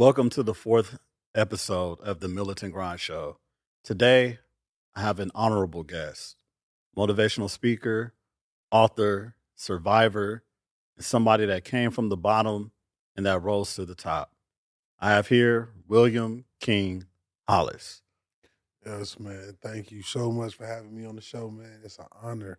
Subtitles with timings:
[0.00, 0.98] Welcome to the fourth
[1.34, 3.36] episode of the Militant Grind Show.
[3.84, 4.38] Today,
[4.96, 6.36] I have an honorable guest,
[6.96, 8.14] motivational speaker,
[8.70, 10.42] author, survivor,
[10.96, 12.72] and somebody that came from the bottom
[13.14, 14.32] and that rose to the top.
[14.98, 17.04] I have here William King
[17.46, 18.00] Hollis.
[18.86, 19.58] Yes, man.
[19.60, 21.80] Thank you so much for having me on the show, man.
[21.84, 22.58] It's an honor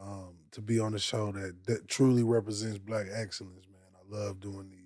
[0.00, 3.80] um, to be on the show that, that truly represents Black excellence, man.
[3.96, 4.85] I love doing these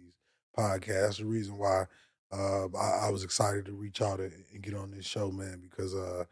[0.57, 1.03] podcasts.
[1.03, 1.85] That's the reason why
[2.32, 5.61] uh, I, I, was excited to reach out and, and, get on this show, man,
[5.68, 6.25] because uh,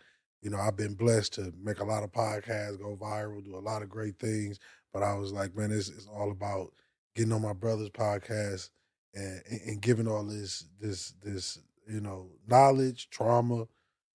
[0.43, 3.59] you know I've been blessed to make a lot of podcasts go viral, do a
[3.59, 4.61] lot of great things.
[4.93, 6.73] But I was like, man, it's, it's all about
[7.17, 8.71] getting on my brother's podcast
[9.15, 13.67] and, and giving all this this this you know knowledge, trauma,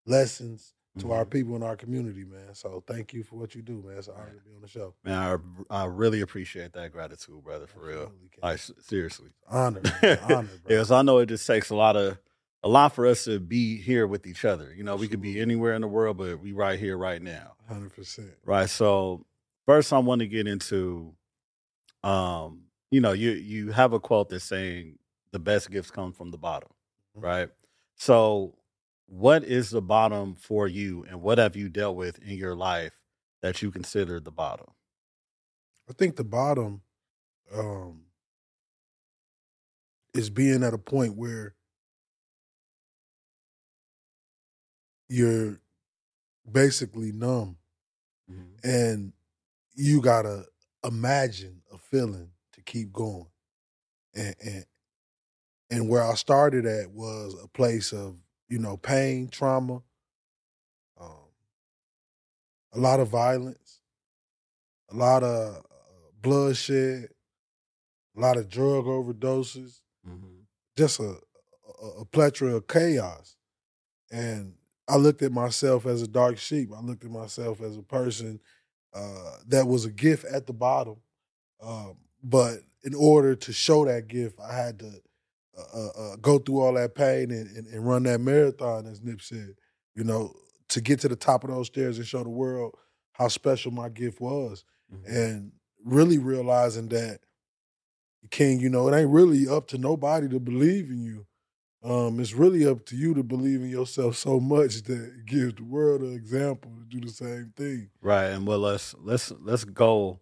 [0.06, 1.12] lessons to mm-hmm.
[1.12, 2.54] our people in our community, man.
[2.54, 3.98] So thank you for what you do, man.
[3.98, 4.94] It's an honor to be on the show.
[5.04, 8.30] Man, I, I really appreciate that gratitude, brother, for Absolutely, real.
[8.42, 9.30] Like seriously.
[9.50, 10.20] Honor, man.
[10.24, 10.78] honor, bro.
[10.78, 12.20] yes, I know it just takes a lot of
[12.64, 14.74] a lot for us to be here with each other.
[14.74, 17.54] You know, we could be anywhere in the world, but we right here right now.
[17.68, 18.32] Hundred percent.
[18.46, 18.70] Right.
[18.70, 19.26] So
[19.66, 21.14] first I want to get into
[22.04, 25.00] um, you know, you you have a quote that's saying
[25.32, 26.70] the best gifts come from the bottom.
[27.18, 27.26] Mm-hmm.
[27.26, 27.50] Right.
[27.96, 28.56] So
[29.08, 32.94] what is the bottom for you and what have you dealt with in your life
[33.42, 34.68] that you consider the bottom?
[35.90, 36.82] I think the bottom
[37.54, 38.04] um,
[40.14, 41.56] is being at a point where
[45.10, 45.60] you're
[46.50, 47.58] basically numb
[48.32, 48.68] mm-hmm.
[48.68, 49.14] and
[49.76, 50.46] you gotta
[50.84, 53.28] imagine a feeling to keep going.
[54.16, 54.66] And, and
[55.70, 58.16] and where I started at was a place of
[58.50, 59.82] you know, pain, trauma,
[61.00, 61.30] um,
[62.74, 63.80] a lot of violence,
[64.92, 65.60] a lot of uh,
[66.22, 67.10] bloodshed,
[68.16, 70.42] a lot of drug overdoses, mm-hmm.
[70.78, 71.16] just a,
[71.82, 73.36] a, a plethora of chaos.
[74.12, 74.54] And
[74.88, 76.70] I looked at myself as a dark sheep.
[76.76, 78.40] I looked at myself as a person
[78.94, 80.98] uh, that was a gift at the bottom.
[81.62, 85.02] Um, but in order to show that gift, I had to
[85.58, 89.22] uh, uh, go through all that pain and, and, and, run that marathon, as Nip
[89.22, 89.54] said,
[89.96, 90.34] you know,
[90.70, 92.76] to get to the top of those stairs and show the world
[93.14, 94.66] how special my gift was.
[94.92, 95.16] Mm-hmm.
[95.16, 95.52] And
[95.86, 97.20] really realizing that,
[98.32, 101.26] King, you know, it ain't really up to nobody to believe in you.
[101.84, 105.56] Um, it's really up to you to believe in yourself so much that it gives
[105.56, 107.90] the world an example to do the same thing.
[108.02, 108.28] Right.
[108.28, 110.22] And well let's let's let's go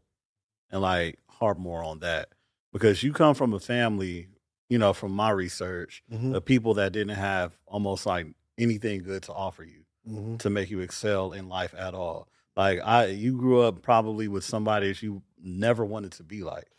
[0.72, 2.30] and like harp more on that.
[2.74, 4.30] Because you come from a family
[4.72, 6.32] you know, from my research, mm-hmm.
[6.32, 8.28] the people that didn't have almost like
[8.58, 10.38] anything good to offer you mm-hmm.
[10.38, 12.30] to make you excel in life at all.
[12.56, 16.70] Like I, you grew up probably with somebody that you never wanted to be like.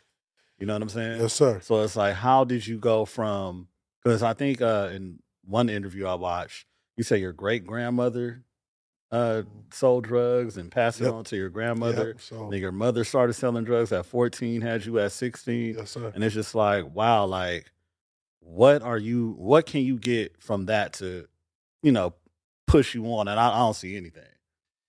[0.57, 1.21] You know what I'm saying?
[1.21, 1.59] Yes, sir.
[1.61, 3.67] So it's like, how did you go from?
[4.03, 6.65] Because I think uh, in one interview I watched,
[6.97, 8.43] you say your great grandmother
[9.11, 9.59] uh, mm-hmm.
[9.71, 12.07] sold drugs and passed it on to your grandmother.
[12.07, 12.49] Yep, so.
[12.49, 15.75] Then your mother started selling drugs at 14, had you at 16.
[15.77, 16.11] Yes, sir.
[16.15, 17.71] And it's just like, wow, like
[18.43, 21.27] what are you what can you get from that to
[21.81, 22.13] you know
[22.67, 23.27] push you on?
[23.27, 24.23] And i, I don't see anything.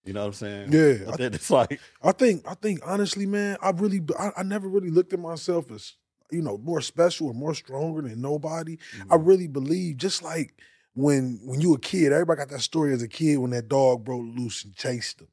[0.04, 0.72] You know what i'm saying?
[0.72, 4.68] Yeah I, it's like i think i think honestly man i really I, I, never
[4.68, 5.94] really looked at myself as
[6.30, 8.76] you know more special or more stronger than nobody.
[8.76, 9.12] Mm-hmm.
[9.12, 10.60] i really believe just like
[10.94, 14.04] when when you a kid everybody got that story as a kid when that dog
[14.04, 15.28] broke loose and chased them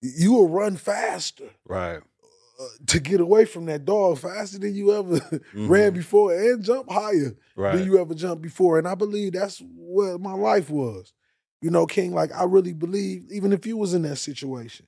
[0.00, 1.50] you will run faster.
[1.66, 2.00] Right
[2.86, 5.68] to get away from that dog faster than you ever mm-hmm.
[5.68, 7.76] ran before and jump higher right.
[7.76, 8.78] than you ever jumped before.
[8.78, 11.12] And I believe that's what my life was.
[11.60, 14.86] You know, King, like I really believe, even if you was in that situation,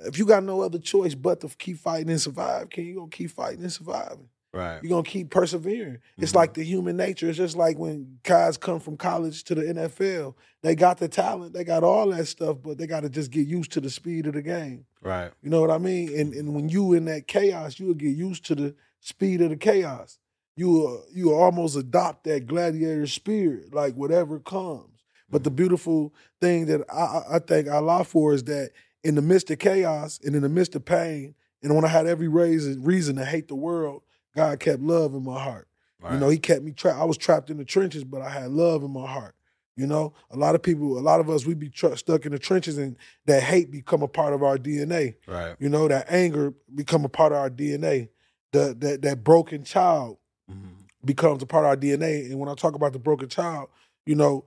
[0.00, 3.08] if you got no other choice but to keep fighting and survive, King, you gonna
[3.10, 4.28] keep fighting and surviving.
[4.52, 4.82] Right.
[4.82, 5.94] You're gonna keep persevering.
[5.94, 6.22] Mm-hmm.
[6.22, 7.28] It's like the human nature.
[7.28, 10.34] It's just like when guys come from college to the NFL.
[10.62, 13.72] They got the talent, they got all that stuff, but they gotta just get used
[13.72, 14.86] to the speed of the game.
[15.02, 15.30] Right.
[15.42, 16.18] You know what I mean?
[16.18, 19.50] And and when you in that chaos, you will get used to the speed of
[19.50, 20.18] the chaos.
[20.56, 25.04] You uh, you almost adopt that gladiator spirit, like whatever comes.
[25.30, 28.70] But the beautiful thing that I, I thank Allah for is that
[29.04, 32.06] in the midst of chaos and in the midst of pain, and when I had
[32.06, 34.02] every reason reason to hate the world,
[34.38, 35.68] God kept love in my heart.
[36.00, 36.14] Right.
[36.14, 36.98] You know, He kept me trapped.
[36.98, 39.34] I was trapped in the trenches, but I had love in my heart.
[39.76, 42.32] You know, a lot of people, a lot of us, we be tr- stuck in
[42.32, 42.96] the trenches, and
[43.26, 45.16] that hate become a part of our DNA.
[45.26, 45.54] Right.
[45.58, 48.08] You know, that anger become a part of our DNA.
[48.52, 50.18] The that that broken child
[50.50, 50.68] mm-hmm.
[51.04, 52.30] becomes a part of our DNA.
[52.30, 53.68] And when I talk about the broken child,
[54.06, 54.44] you know,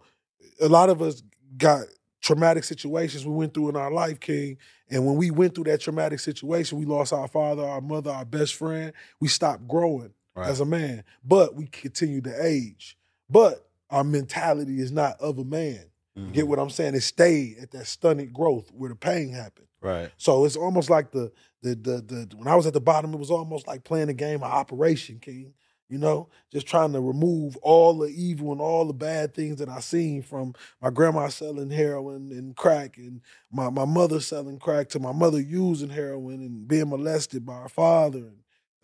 [0.59, 1.23] a lot of us
[1.57, 1.85] got
[2.21, 4.57] traumatic situations we went through in our life, King.
[4.91, 8.25] And when we went through that traumatic situation, we lost our father, our mother, our
[8.25, 8.91] best friend.
[9.19, 10.49] We stopped growing right.
[10.49, 12.97] as a man, but we continued to age.
[13.29, 15.85] But our mentality is not of a man.
[16.17, 16.33] Mhm.
[16.33, 16.95] Get what I'm saying?
[16.95, 19.67] It stayed at that stunted growth where the pain happened.
[19.81, 20.11] Right.
[20.17, 23.17] So it's almost like the the the the when I was at the bottom, it
[23.17, 25.53] was almost like playing a game of Operation King.
[25.91, 29.67] You know, just trying to remove all the evil and all the bad things that
[29.67, 33.19] I seen from my grandma selling heroin and crack, and
[33.51, 37.67] my my mother selling crack to my mother using heroin and being molested by her
[37.67, 38.37] father and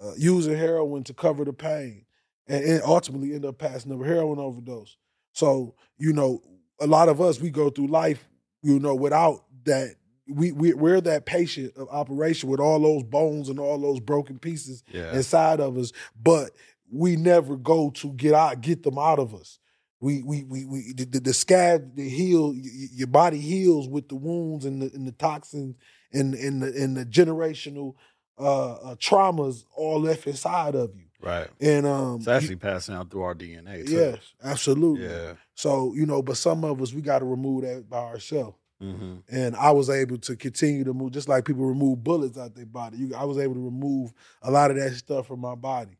[0.04, 2.04] uh, using heroin to cover the pain,
[2.46, 4.98] and, and ultimately end up passing a heroin overdose.
[5.32, 6.42] So you know,
[6.82, 8.28] a lot of us we go through life,
[8.62, 9.96] you know, without that
[10.28, 14.40] we, we we're that patient of operation with all those bones and all those broken
[14.40, 15.14] pieces Yeah.
[15.14, 16.52] inside of us, but
[16.92, 19.60] we never go to get out get them out of us.
[20.00, 24.16] We we we, we the, the, the scab the heal your body heals with the
[24.16, 25.76] wounds and the and the toxins
[26.14, 27.96] and and the and the generational
[28.40, 31.06] uh, uh traumas all left inside of you.
[31.20, 31.50] Right.
[31.60, 33.92] And um It's actually passing out through our DNA too.
[33.92, 35.08] yes, absolutely.
[35.08, 35.34] Yeah.
[35.56, 38.56] So, you know, but some of us we got to remove that by ourselves.
[38.80, 42.54] hmm And I was able to continue to move, just like people remove bullets out
[42.54, 42.98] their body.
[42.98, 44.14] You, I was able to remove
[44.44, 45.98] a lot of that stuff from my body,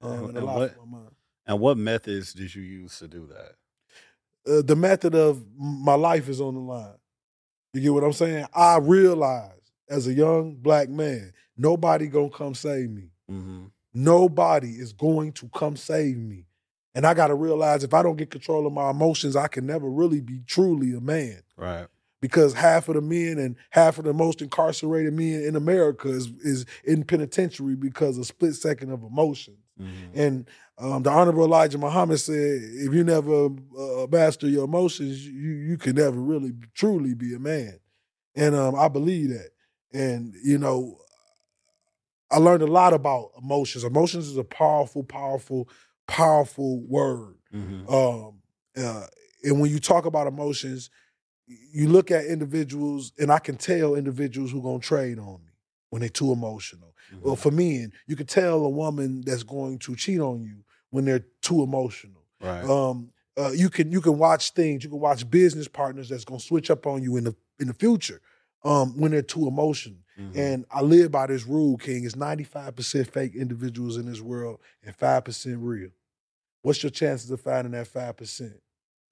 [0.00, 1.10] And- and and what- from my mind.
[1.46, 3.56] And what methods did you use to do that?
[4.50, 6.94] Uh, the method of my life is on the line.
[7.74, 8.46] You get what I'm saying?
[8.54, 13.10] I realized as a young black man, nobody gonna come save me.
[13.28, 16.46] hmm Nobody is going to come save me.
[16.94, 19.90] And I gotta realize if I don't get control of my emotions, I can never
[19.90, 21.42] really be truly a man.
[21.56, 21.86] Right.
[22.22, 26.26] because half of the men and half of the most incarcerated men in America is,
[26.42, 29.56] is in penitentiary because of split second of emotion.
[29.80, 30.48] Hmm And
[30.78, 35.76] um, the Honorable Elijah Muhammad said, if you never uh, master your emotions, you you
[35.76, 37.78] can never really truly be a man.
[38.34, 39.50] And um, I believe that.
[39.92, 40.98] And you know,
[42.30, 43.84] I learned a lot about emotions.
[43.84, 45.68] Emotions is a powerful, powerful,
[46.06, 47.36] powerful word.
[47.52, 48.40] hmm Um,
[48.76, 49.06] uh,
[49.42, 50.90] and when you talk about emotions,
[51.46, 55.52] you look at individuals, and I can tell individuals who gonna trade on me
[55.90, 56.89] when they're too emotional.
[57.12, 57.26] Mm-hmm.
[57.26, 61.04] Well, for men, you can tell a woman that's going to cheat on you when
[61.04, 62.22] they're too emotional.
[62.40, 62.64] Right.
[62.64, 64.82] Um, uh, you can you can watch things.
[64.84, 67.74] You can watch business partners that's gonna switch up on you in the in the
[67.74, 68.20] future
[68.64, 69.98] um, when they're too emotional.
[70.18, 70.36] Mhm.
[70.36, 72.04] And I live by this rule, King.
[72.04, 75.90] It's ninety five percent fake individuals in this world and five percent real.
[76.62, 78.60] What's your chances of finding that five percent?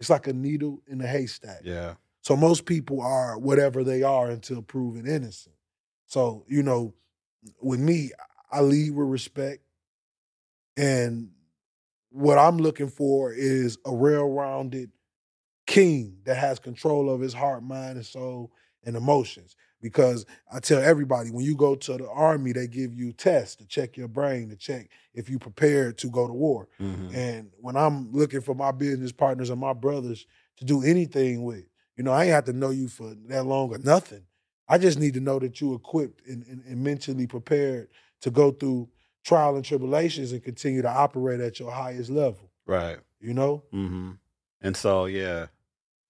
[0.01, 1.61] It's like a needle in a haystack.
[1.65, 1.95] yeah.
[2.21, 5.55] So most people are whatever they are until proven innocent.
[6.07, 6.93] So, you know,
[7.61, 8.11] with me,
[8.51, 9.63] I lead with respect.
[10.77, 11.31] And
[12.11, 14.91] what I'm looking for is a well-rounded
[15.67, 18.53] king that has control of his heart, mind, and soul
[18.85, 19.55] and emotions.
[19.81, 23.67] Because I tell everybody, when you go to the army, they give you tests to
[23.67, 26.69] check your brain, to check if you prepared to go to war.
[26.79, 31.45] hmm And when I'm looking for my business partners and my brothers to do anything
[31.45, 31.65] with,
[31.97, 34.23] you know, I ain't have to know you for that long or nothing.
[34.69, 37.89] I just need to know that you equipped and, and, and mentally prepared
[38.21, 38.89] to go through
[39.25, 42.51] trial and tribulations and continue to operate at your highest level.
[42.67, 42.99] Right.
[43.21, 43.63] You know?
[43.73, 44.13] Mm-hmm.
[44.61, 45.47] And so, yeah.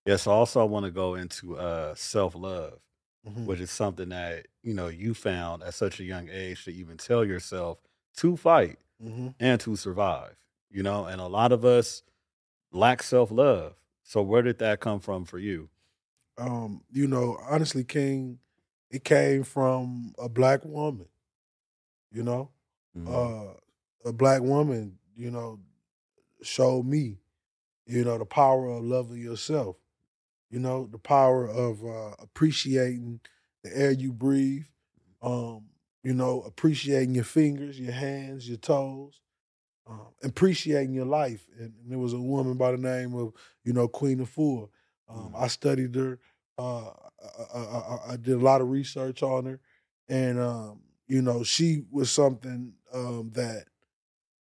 [0.06, 2.80] Yes, Also I also want to go into uh, self love,
[3.28, 3.44] Mhm.
[3.46, 6.96] which is something that, you know, you found at such a young age to even
[6.96, 7.78] tell yourself
[8.16, 9.34] to fight Mhm.
[9.38, 10.36] and to survive,
[10.70, 12.02] you know, and a lot of us
[12.72, 13.74] lack self love.
[14.02, 15.68] So, where did that come from for you?
[16.38, 18.38] Um, you know, honestly, King,
[18.90, 21.06] it came from a black woman.
[22.10, 22.50] You know,
[22.96, 23.08] Mhm.
[23.08, 23.54] uh,
[24.04, 25.60] a black woman, you know,
[26.42, 27.20] showed me,
[27.86, 29.76] you know, the power of loving yourself.
[30.50, 33.20] You know, the power of uh, appreciating
[33.62, 34.64] the air you breathe.
[35.20, 35.68] Um,
[36.02, 39.20] you know, appreciating your fingers, your hands, your toes,
[39.86, 41.46] um, appreciating your life.
[41.58, 44.70] And, and there was a woman by the name of, you know, Queen Afua.
[45.08, 46.18] Um, I studied her.
[46.58, 46.90] Uh,
[47.54, 49.60] I, I, I, I did a lot of research on her,
[50.08, 53.64] and um, you know, she was something um, that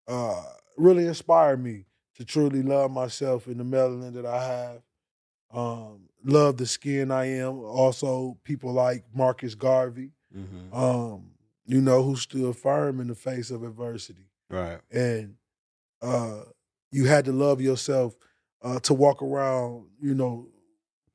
[0.09, 0.43] uh,
[0.77, 1.85] really inspired me
[2.17, 4.83] to truly love myself and the melanin that I have.
[5.53, 7.59] Um, love the skin I am.
[7.61, 10.73] Also, people like Marcus Garvey, Mhm.
[10.75, 11.31] um,
[11.65, 14.81] you know, who stood firm in the face of adversity Right.
[14.91, 15.37] and
[16.03, 16.43] uh,
[16.91, 18.15] you had to love yourself
[18.63, 20.49] uh, to walk around, you know,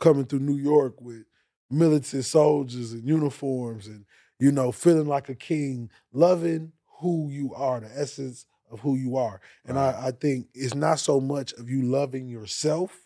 [0.01, 1.23] coming through New York with
[1.69, 4.03] militant soldiers and uniforms and,
[4.39, 9.15] you know, feeling like a king, loving who you are, the essence of who you
[9.15, 9.39] are.
[9.65, 9.95] And Right.
[9.95, 12.99] I, I think it's not so much of you loving yourself,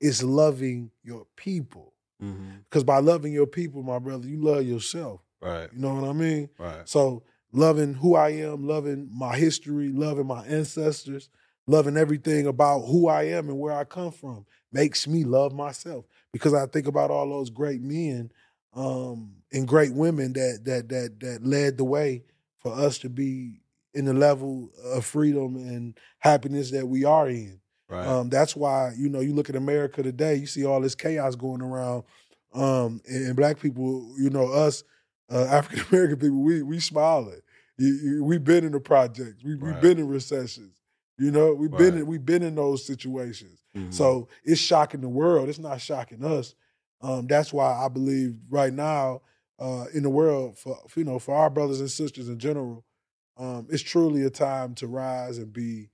[0.00, 1.94] it's loving your people.
[2.22, 2.50] Mm-hmm.
[2.68, 5.20] Because by loving your people, my brother, you love yourself.
[5.40, 5.68] Right.
[5.72, 6.48] You know what I mean?
[6.58, 6.88] Right.
[6.88, 7.22] So
[7.52, 11.28] loving who I am, loving my history, loving my ancestors,
[11.66, 16.04] loving everything about who I am and where I come from makes me love myself
[16.32, 18.30] because I think about all those great men
[18.74, 22.24] um, and great women that that that that led the way
[22.60, 23.60] for us to be
[23.94, 27.60] in the level of freedom and happiness that we are in.
[27.88, 28.06] Right.
[28.06, 31.34] Um, that's why you know you look at America today, you see all this chaos
[31.34, 32.04] going around,
[32.52, 34.84] um, and, and black people, you know us
[35.30, 37.40] uh, African American people, we we smiling.
[37.78, 39.80] We've been in the projects, we, have Right.
[39.80, 40.74] been in recessions.
[41.16, 43.60] You know, we've been in, we've been in those situations.
[43.78, 43.94] Mhm.
[43.94, 45.48] So it's shocking the world.
[45.48, 46.54] It's not shocking us.
[47.00, 49.22] Um, that's why I believe right now
[49.58, 52.84] uh, in the world for you know for our brothers and sisters in general,
[53.36, 55.90] um, it's truly a time to rise and be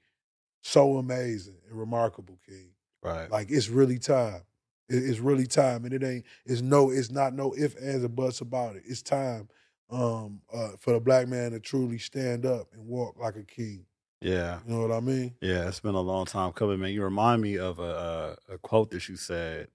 [0.63, 2.71] so amazing and remarkable, King.
[3.03, 3.31] right.
[3.31, 4.43] Like it's really time.
[4.89, 6.25] It- It's really time, and it ain't.
[6.45, 6.91] It's no.
[6.91, 8.83] It's not no if ands or buts about it.
[8.87, 9.49] It's time
[9.91, 13.87] um, uh, for the black man to truly stand up and walk like a king.
[14.25, 14.59] Yeah.
[14.67, 15.35] You know what I mean?
[15.41, 16.93] Yeah, it's been a long time coming, man.
[16.93, 19.69] You remind me of a, a, a quote that you said.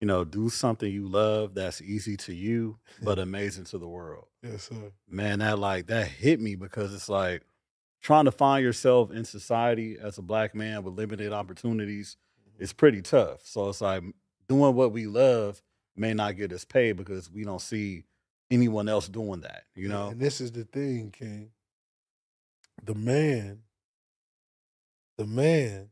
[0.00, 4.26] You know, do something you love that's easy to you but amazing to the world.
[4.42, 4.90] Yes, sir.
[5.08, 7.42] Man, that like that hit me because it's like
[8.00, 12.62] trying to find yourself in society as a black man with limited opportunities mm-hmm.
[12.62, 13.40] is pretty tough.
[13.44, 14.02] So it's like
[14.48, 15.62] doing what we love
[15.96, 18.02] may not get us paid because we don't see
[18.50, 19.64] anyone else doing that.
[19.76, 20.08] You know?
[20.08, 21.50] And this is the thing, King.
[22.84, 23.60] The man,
[25.22, 25.88] the man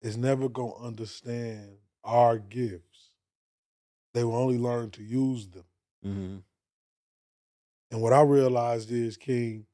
[0.00, 1.70] is never gonna understand
[2.04, 3.10] our gifts.
[4.14, 5.64] They will only learn to use them.
[6.04, 6.36] hmm
[7.90, 9.66] And what I realized is, King,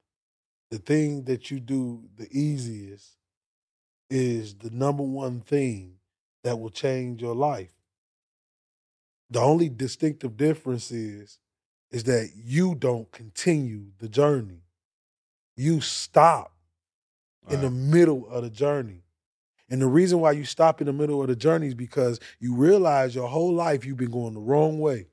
[0.70, 3.18] the thing that you do the easiest
[4.08, 5.96] is the number one thing
[6.42, 7.74] that will change your life.
[9.28, 11.38] The only distinctive difference is,
[11.90, 14.62] is that you don't continue the journey.
[15.54, 16.53] You stop
[17.50, 19.02] in the middle of the journey.
[19.70, 22.54] And the reason why you stop in the middle of the journey is because you
[22.54, 25.06] realize your whole life you've been going the wrong way.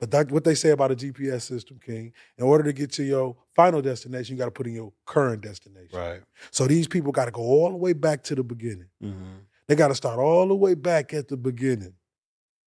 [0.00, 3.04] But that, what they say about a GPS system, King, in order to get to
[3.04, 5.98] your final destination, you got to put in your current destination.
[5.98, 6.20] right.
[6.50, 8.88] So these people got to go all the way back to the beginning.
[9.00, 11.94] hmm They got to start all the way back at the beginning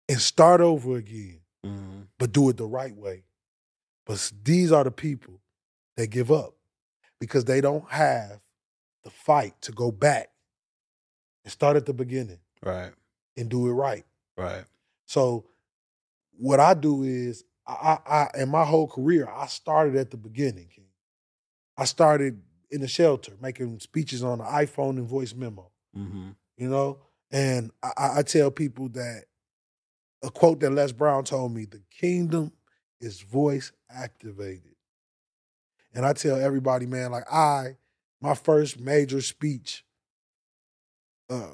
[0.10, 3.24] and start over again, hmm but do it the right way.
[4.06, 5.39] But these are the people
[5.96, 6.56] that give up
[7.20, 8.40] because they don't have
[9.04, 10.30] the fight to go back
[11.44, 12.92] and start at the beginning Right.
[13.38, 14.06] and do it right.
[14.38, 14.66] Right.
[15.06, 15.46] So
[16.38, 20.18] what I do is I, I, I in my whole career, I started at the
[20.18, 20.68] beginning.
[20.74, 20.86] King.
[21.78, 25.72] I started in the shelter making speeches on the iPhone and voice memo.
[25.94, 27.00] hmm You know,
[27.32, 29.24] and I- I, I tell people that
[30.24, 32.52] a quote that Les Brown told me: "The kingdom
[33.00, 34.76] is voice activated."
[35.98, 37.75] And I tell everybody, man, like I,
[38.22, 39.84] my first major speech
[41.27, 41.48] uh,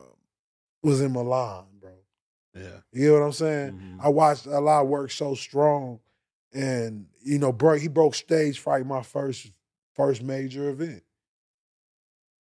[0.84, 1.92] was in Milan, bro.
[2.54, 2.80] Yeah.
[2.92, 3.72] You know what I'm saying?
[3.72, 4.04] Mhm.
[4.04, 6.02] I watched a lot of work so strong,
[6.52, 9.50] and you know, bro, he broke stage fright my first
[9.94, 11.04] first major event.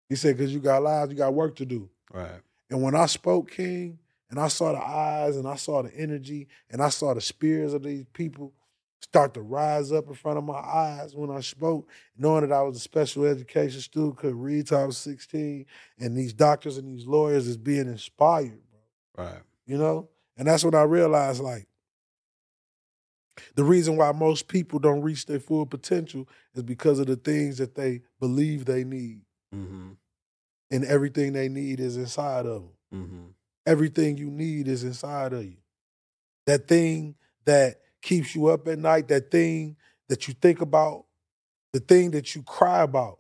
[0.09, 2.43] He said, "Cause you got lives, you got work to do." Right.
[2.69, 6.49] And when I spoke, King, and I saw the eyes, and I saw the energy,
[6.69, 8.53] and I saw the spirits of these people
[9.03, 12.63] start to rise up in front of my eyes when I spoke, knowing that I
[12.63, 15.67] was a special education student, could read till I was 16,
[15.99, 18.61] and these doctors and these lawyers is being inspired,
[19.15, 19.43] bro Right.
[19.67, 20.09] you know?
[20.37, 21.67] And that's when I realized like
[23.55, 27.59] the reason why most people don't reach their full potential is because of the things
[27.59, 29.23] that they believe they need.
[29.53, 29.91] hmm
[30.71, 32.71] And everything they need is inside of them.
[32.91, 33.27] hmm
[33.67, 35.59] Everything you need is inside of you.
[36.47, 39.77] That thing that keeps you up at night, that thing
[40.09, 41.07] that you think about,
[41.73, 43.19] the thing that you cry about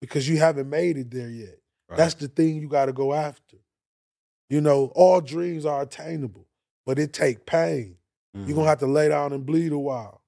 [0.00, 1.58] because you haven't made it there yet.
[1.88, 1.96] Right.
[1.98, 3.58] That's the thing you got to go after.
[4.50, 6.46] You know, all dreams are attainable,
[6.84, 7.96] but it take pain.
[8.34, 8.54] You're Mhm.
[8.54, 10.22] gonna have to lay down and bleed a while.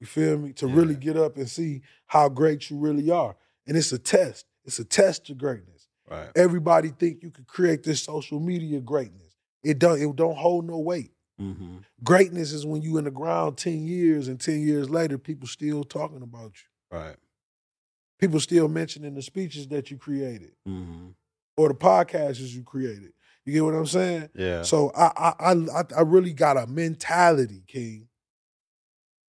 [0.00, 0.52] You feel me?
[0.54, 3.36] To really get up and see how great you really are.
[3.66, 4.44] And it's a test.
[4.64, 5.88] It's a test to greatness.
[6.10, 6.30] Right.
[6.36, 9.36] Everybody think you could create this social media greatness.
[9.62, 10.00] It don't.
[10.02, 11.13] It don't hold no weight.
[11.38, 15.48] Hmm Greatness is when you in the ground ten years, and ten years later, people
[15.48, 16.98] still talking about you.
[16.98, 17.16] Right.
[18.20, 21.08] People still mentioning the speeches that you created hmm
[21.56, 23.12] or the podcasts you created.
[23.44, 24.30] You get what I'm saying?
[24.34, 24.62] Yeah.
[24.62, 28.08] So I, I I I- really got a mentality, King,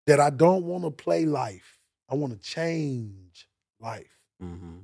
[0.08, 1.80] that I don't want to play life.
[2.10, 3.48] I want to change
[3.80, 4.20] life.
[4.40, 4.80] hmm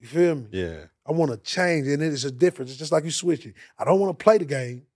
[0.00, 0.46] You feel me?
[0.50, 0.84] Yeah.
[1.06, 2.70] I want to change, and it is a difference.
[2.70, 3.54] It's just like you switching.
[3.78, 4.86] I don't want to play the game.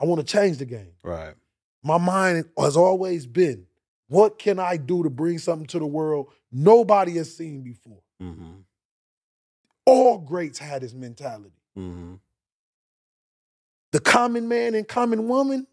[0.00, 0.92] I want to change the game.
[1.02, 1.34] Right.
[1.82, 3.66] My mind has always been,
[4.08, 8.00] what can I do to bring something to the world nobody has seen before?
[8.18, 8.60] hmm
[9.86, 11.52] All greats had this mentality.
[11.78, 12.14] Mm-hmm.
[13.92, 15.66] The common man and common woman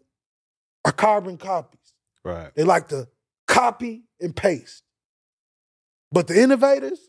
[0.84, 1.94] are carbon copies.
[2.24, 2.54] Right.
[2.54, 3.08] They like to
[3.46, 4.82] copy and paste.
[6.10, 7.00] But the innovators,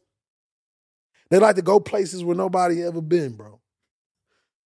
[1.30, 3.60] they like to go places where nobody ever been, bro.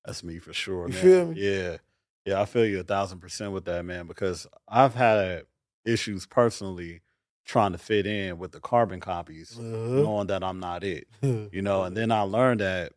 [0.05, 0.87] That's me for sure.
[0.87, 1.01] You man.
[1.01, 1.41] feel me?
[1.41, 1.77] Yeah.
[2.25, 5.43] Yeah, I feel you a thousand percent with that, man, because I've had
[5.85, 7.01] issues personally
[7.45, 10.01] trying to fit in with the carbon copies, Uh-huh.
[10.01, 11.07] knowing that I'm not it.
[11.51, 12.93] You know, and then I learned that,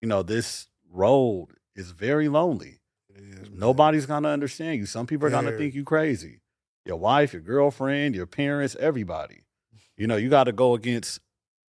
[0.00, 2.78] you know, this road is very lonely.
[3.12, 3.48] Man.
[3.52, 4.86] Nobody's gonna understand you.
[4.86, 6.40] Some people are gonna think you crazy.
[6.86, 9.42] Your wife, your girlfriend, your parents, everybody.
[9.96, 11.20] You know, you got to go against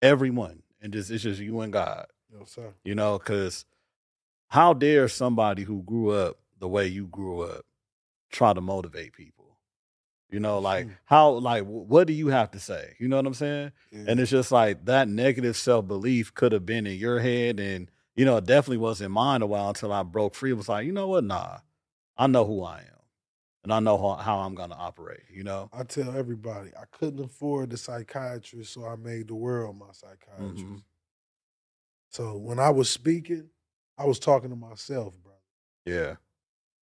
[0.00, 2.06] everyone, and just it's just you and God.
[2.38, 2.72] Yes, sir.
[2.84, 3.64] You know, because
[4.48, 7.66] how dare somebody who grew up the way you grew up
[8.30, 9.58] try to motivate people?
[10.30, 12.94] You know, like how, like, what do you have to say?
[12.98, 13.72] You know what I'm saying?
[13.90, 14.04] Yeah.
[14.08, 17.90] And it's just like that negative self belief could have been in your head, and
[18.16, 20.52] you know, it definitely was in mine a while until I broke free.
[20.52, 21.24] It was like, you know what?
[21.24, 21.58] Nah,
[22.16, 23.00] I know who I am,
[23.64, 25.24] and I know how, how I'm gonna operate.
[25.30, 25.68] You know?
[25.70, 30.64] I tell everybody I couldn't afford the psychiatrist, so I made the world my psychiatrist.
[30.64, 30.82] Mhm.
[32.08, 33.50] So when I was speaking,
[33.98, 35.32] I was talking to myself, bro.
[35.84, 36.16] Yeah.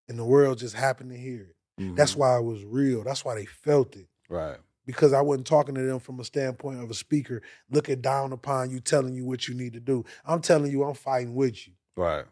[0.09, 1.95] And the world just happened to hear it.
[1.95, 2.17] That's Mhm.
[2.17, 3.03] why it was real.
[3.03, 4.07] That's why they felt it.
[4.29, 4.57] right.
[4.85, 8.71] Because I wasn't talking to them from a standpoint of a speaker looking down upon
[8.71, 10.03] you, telling you what you need to do.
[10.25, 11.73] I'm telling you, I'm fighting with you.
[11.95, 12.25] Right.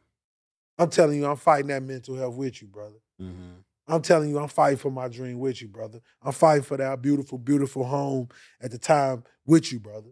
[0.79, 2.97] I'm telling you, I'm fighting that mental health with you, brother.
[3.19, 3.53] hmm
[3.89, 6.01] I'm telling you, I'm fighting for my dream with you, brother.
[6.21, 8.27] I'm fighting for that beautiful, beautiful home
[8.59, 10.09] at the time with you, brother.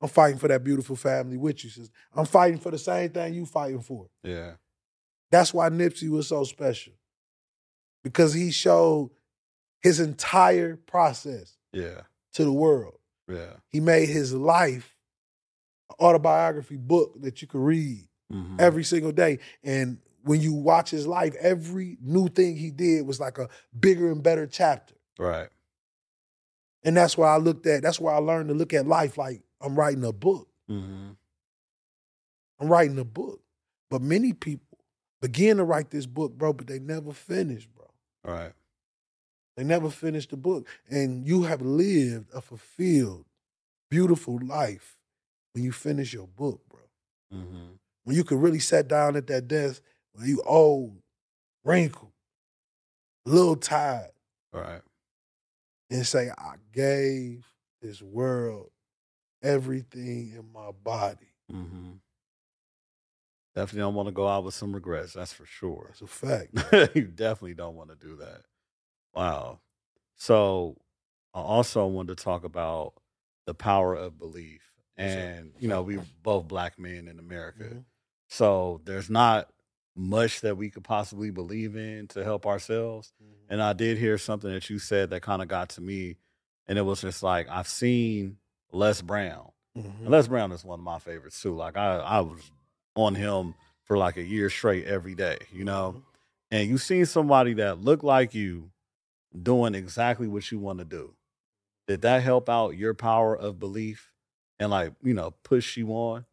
[0.00, 1.92] I'm fighting for that beautiful family with you, sister.
[2.14, 4.08] I'm fighting for the same thing you fighting for.
[4.24, 4.54] Yeah.
[5.30, 6.92] That's why Nipsey was so special.
[8.02, 9.10] Because he showed
[9.82, 12.02] his entire process Yeah.
[12.34, 12.98] to the world.
[13.28, 13.56] Yeah.
[13.68, 14.96] He made his life
[15.90, 18.60] an autobiography book that you could read Mhm.
[18.60, 19.38] every single day.
[19.62, 24.10] And when you watch his life, every new thing he did was like a bigger
[24.10, 24.94] and better chapter.
[25.18, 25.48] Right.
[26.84, 29.42] And that's why I looked at, that's why I learned to look at life like
[29.60, 30.48] I'm writing a book.
[30.66, 31.10] hmm
[32.60, 33.42] I'm writing a book.
[33.90, 34.67] But many people
[35.20, 37.86] begin to write this book, bro, but they never finished, bro.
[38.24, 38.52] Right.
[39.56, 40.68] They never finished the book.
[40.88, 43.24] And you have lived a fulfilled,
[43.90, 44.96] beautiful life
[45.52, 46.80] when you finish your book, bro.
[47.32, 47.72] hmm
[48.04, 50.96] When you can really sit down at that desk when you old,
[51.64, 52.12] wrinkled,
[53.26, 54.12] a little tired,
[54.52, 54.82] Right.
[55.90, 57.46] and say, I gave
[57.82, 58.70] this world
[59.42, 61.32] everything in my body.
[61.50, 61.92] hmm
[63.58, 65.14] Definitely don't want to go out with some regrets.
[65.14, 65.88] That's for sure.
[65.90, 66.94] It's a fact.
[66.94, 68.42] you definitely don't want to do that.
[69.12, 69.58] Wow.
[70.14, 70.76] So
[71.34, 72.92] I also wanted to talk about
[73.46, 74.62] the power of belief.
[74.96, 77.64] And, you know, we both black men in America.
[77.64, 77.84] Mhm.
[78.28, 79.48] So there's not
[79.96, 83.12] much that we could possibly believe in to help ourselves.
[83.48, 86.16] And I did hear something that you said that kind of got to me.
[86.68, 88.36] And it was just like, I've seen
[88.70, 89.50] Les Brown.
[89.76, 90.00] Mhm.
[90.02, 91.56] And Les Brown is one of my favorites too.
[91.56, 92.52] Like I, I was
[92.98, 96.02] on him for like a year straight every day, you know.
[96.50, 98.70] And you seen somebody that looked like you
[99.40, 101.14] doing exactly what you want to do.
[101.86, 104.12] Did that help out your power of belief
[104.58, 106.26] and like you know push you on?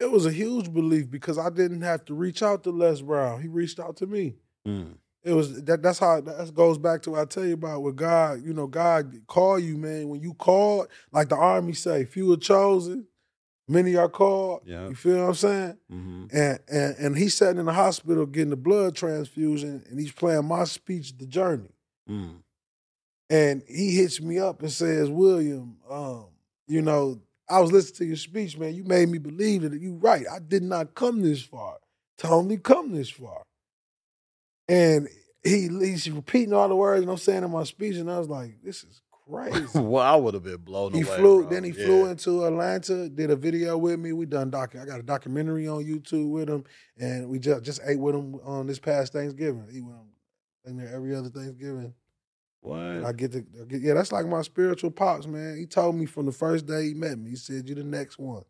[0.00, 3.40] It was a huge belief because I didn't have to reach out to Les Brown.
[3.40, 4.34] He reached out to me.
[4.66, 5.82] Mm, It was that.
[5.82, 8.42] That's how that goes back to what I tell you about with God.
[8.44, 10.08] You know, God call you, man.
[10.08, 13.06] When you called, like the army say, few are chosen,
[13.72, 14.62] many are called.
[14.64, 14.88] Yeah.
[14.88, 15.76] You feel what I'm saying?
[15.90, 20.12] hmm And and and he's sitting in the hospital getting a blood transfusion, and he's
[20.12, 21.74] playing my speech, "The Journey."
[22.08, 22.36] mm,
[23.30, 26.26] And he hits me up and says, "William, um,
[26.66, 28.74] you know, I was listening to your speech, man.
[28.74, 30.26] You made me believe that you're right.
[30.30, 31.78] I did not come this far
[32.18, 33.42] to only come this far."
[34.68, 35.08] And
[35.42, 38.28] he he's repeating all the words and I'm saying in my speech, and I was
[38.28, 39.00] like, "This is
[39.32, 41.16] crazy." well, I would have been blown he away.
[41.16, 41.40] flew.
[41.42, 41.50] bro.
[41.50, 41.86] Then he Yeah.
[41.86, 44.12] flew into Atlanta, did a video with me.
[44.12, 44.74] We done doc.
[44.76, 46.64] I got a documentary on YouTube with him,
[46.98, 49.64] and we just just ate with him on this past Thanksgiving.
[49.66, 49.88] With him
[50.64, 51.94] in there every other Thanksgiving.
[52.60, 52.76] What?
[52.78, 55.56] And I get to I get, yeah, that's like my spiritual pops, man.
[55.56, 57.30] He told me from the first day he met me.
[57.30, 58.44] He said, "You the next one,"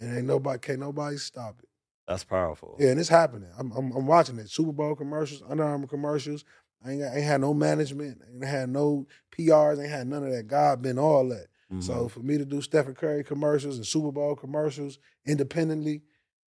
[0.00, 1.68] and ain't nobody can't nobody stop it.
[2.08, 2.76] That's powerful.
[2.80, 3.48] Yeah, and it's happening.
[3.56, 4.50] I'm, I'm, I'm watching it.
[4.50, 6.44] Super Bowl commercials, Under Armour commercials.
[6.84, 8.18] I ain't, got- ain't had no management.
[8.28, 9.78] I Ain't had no PRs.
[9.80, 10.46] Ain't had none of that.
[10.46, 11.46] God been all that.
[11.72, 11.82] Mhm.
[11.82, 16.02] So for me to do Stephen Curry commercials and Super Bowl commercials independently,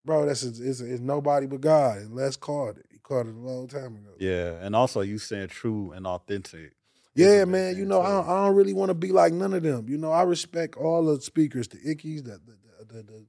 [0.05, 1.97] bro, that's is is nobody but God.
[1.97, 2.85] And Les called it.
[2.91, 4.11] He called it a long time ago.
[4.19, 6.73] yeah, and also you saying true and authentic.
[7.15, 7.77] Yeah, man.
[7.77, 9.87] You know, I don't, I don't really want to be like none of them.
[9.87, 12.57] You know, I respect all the speakers, the Inkys, the the
[12.93, 13.25] the, the,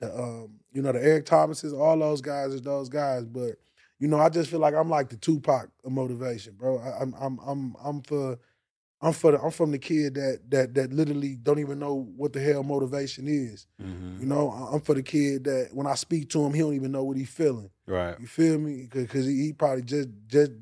[0.00, 3.24] the um, you know, the Eric Thomases, all those guys is those guys.
[3.24, 3.52] But
[3.98, 6.78] you know, I just feel like I'm like the Tupac of motivation, bro.
[6.78, 8.38] I, I'm I'm I'm I'm for
[9.02, 12.32] I'm for the, I'm from the kid that that that literally don't even know what
[12.32, 13.66] the hell motivation is.
[13.82, 14.20] Mm-hmm.
[14.20, 16.92] You know, I'm for the kid that when I speak to him, he don't even
[16.92, 17.70] know what he's feeling.
[17.86, 18.18] Right.
[18.20, 18.88] You feel me?
[18.88, 20.52] Because he, he probably just just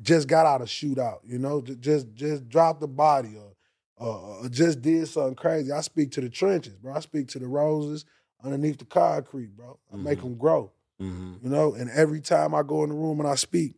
[0.00, 1.18] just got out of shootout.
[1.26, 3.52] You know, just just dropped the body or,
[3.96, 5.70] or, or just did something crazy.
[5.70, 6.94] I speak to the trenches, bro.
[6.94, 8.06] I speak to the roses
[8.42, 9.78] underneath the concrete, bro.
[9.90, 10.04] I mm-hmm.
[10.04, 10.72] make them grow.
[10.98, 11.34] Mm-hmm.
[11.42, 13.76] You know, and every time I go in the room and I speak,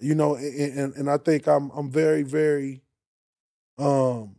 [0.00, 2.80] you know, and, and, and I think I'm I'm very very
[3.78, 4.36] um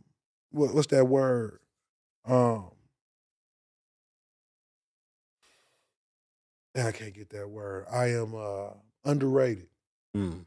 [0.50, 1.60] what, what's that word?
[2.24, 2.70] Um
[6.76, 7.86] I can't get that word.
[7.92, 8.70] I am uh
[9.04, 9.68] underrated.
[10.16, 10.44] Mm.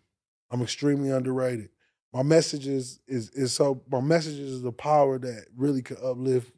[0.52, 1.70] I'm extremely underrated.
[2.14, 6.52] My message is, is is so my message is the power that really could uplift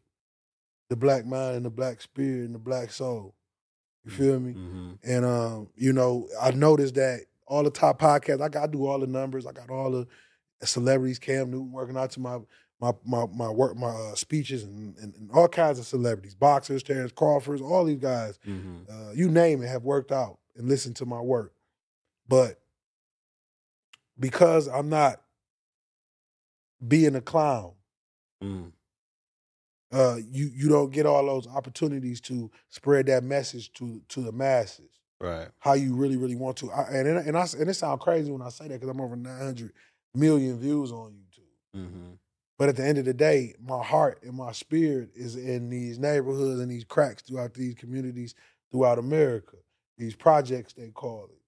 [0.89, 3.36] the black mind and the black spirit and the black soul.
[4.04, 4.54] You mm, feel me?
[4.54, 4.91] Mm-hmm.
[5.04, 8.86] And um, you know, I noticed that all the top podcasts, I got to do
[8.86, 9.45] all the numbers.
[9.45, 10.08] I got all the
[10.63, 12.39] celebrities, Cam Newton working out to my
[12.79, 16.83] my my my work, my uh, speeches, and, and, and, all kinds of celebrities, boxers,
[16.83, 18.77] Terrence Crawford, all these guys, mm-hmm.
[18.89, 21.53] uh, you name it, have worked out and listened to my work.
[22.27, 22.59] But
[24.19, 25.21] because I'm not
[26.85, 27.71] being a clown,
[28.43, 28.71] mm.
[29.91, 34.31] uh, you you don't get all those opportunities to spread that message to to the
[34.31, 34.91] masses.
[35.21, 35.47] Right.
[35.59, 38.41] How you really really want to, I, and and I and it sounds crazy when
[38.41, 39.71] I say that because I'm over 900
[40.15, 41.80] million views on YouTube.
[41.80, 42.13] Mm-hmm.
[42.58, 45.99] But at the end of the day, my heart and my spirit is in these
[45.99, 48.34] neighborhoods and these cracks throughout these communities
[48.71, 49.58] throughout America.
[49.97, 51.41] These projects they call it,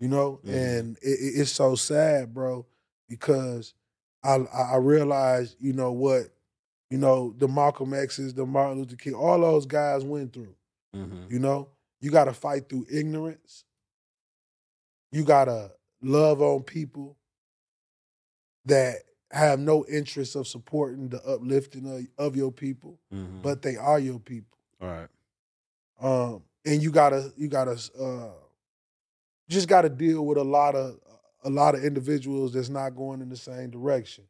[0.00, 0.40] you know.
[0.44, 0.54] Mm-hmm.
[0.54, 2.66] And it, it's so sad, bro,
[3.08, 3.74] because
[4.22, 6.24] I I realize, you know what,
[6.90, 10.54] you know the Malcolm X's, the Martin Luther King, all those guys went through.
[10.94, 11.32] Mm-hmm.
[11.32, 11.68] You know,
[12.00, 13.64] you got to fight through ignorance.
[15.10, 17.16] You got to love on people
[18.66, 18.96] that
[19.30, 21.86] have no interest of supporting the uplifting
[22.18, 23.40] of, of your people, mm-hmm.
[23.42, 24.58] but they are your people.
[24.80, 25.08] All right.
[26.00, 28.32] Um, and you gotta you gotta uh,
[29.48, 30.98] just gotta deal with a lot of
[31.44, 34.24] a lot of individuals that's not going in the same direction,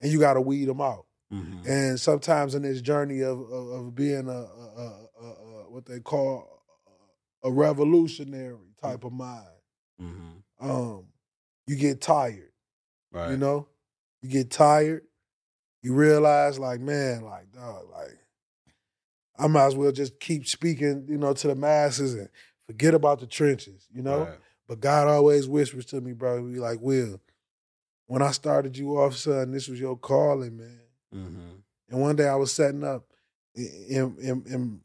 [0.00, 1.06] and you gotta weed them out.
[1.32, 1.70] Mm-hmm.
[1.70, 6.00] And sometimes in this journey of of, of being a, a, a, a, what they
[6.00, 6.62] call
[7.44, 9.06] a revolutionary type mm-hmm.
[9.06, 9.46] of mind,
[10.00, 10.70] mm-hmm.
[10.70, 11.04] um,
[11.66, 12.51] you get tired
[13.12, 13.30] Right.
[13.30, 13.68] You know,
[14.22, 15.02] you get tired.
[15.82, 18.18] You realize, like, man, like, dog, like,
[19.36, 22.28] I might as well just keep speaking, you know, to the masses and
[22.66, 24.20] forget about the trenches, you know.
[24.20, 24.38] Right.
[24.68, 26.42] But God always whispers to me, bro.
[26.42, 27.20] Be like, Will,
[28.06, 30.80] when I started you off, son, this was your calling, man.
[31.14, 31.50] Mm-hmm.
[31.90, 33.04] And one day I was setting up
[33.54, 34.80] in in in,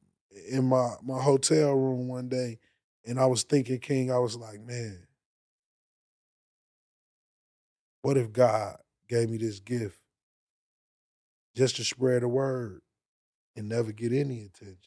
[0.49, 2.59] in my my hotel room one day,
[3.05, 5.06] and I was thinking, King, I was like, man,
[8.07, 8.77] what if God
[9.09, 9.99] gave me this gift
[11.53, 12.79] just to spread a word
[13.53, 14.77] and never get any attention?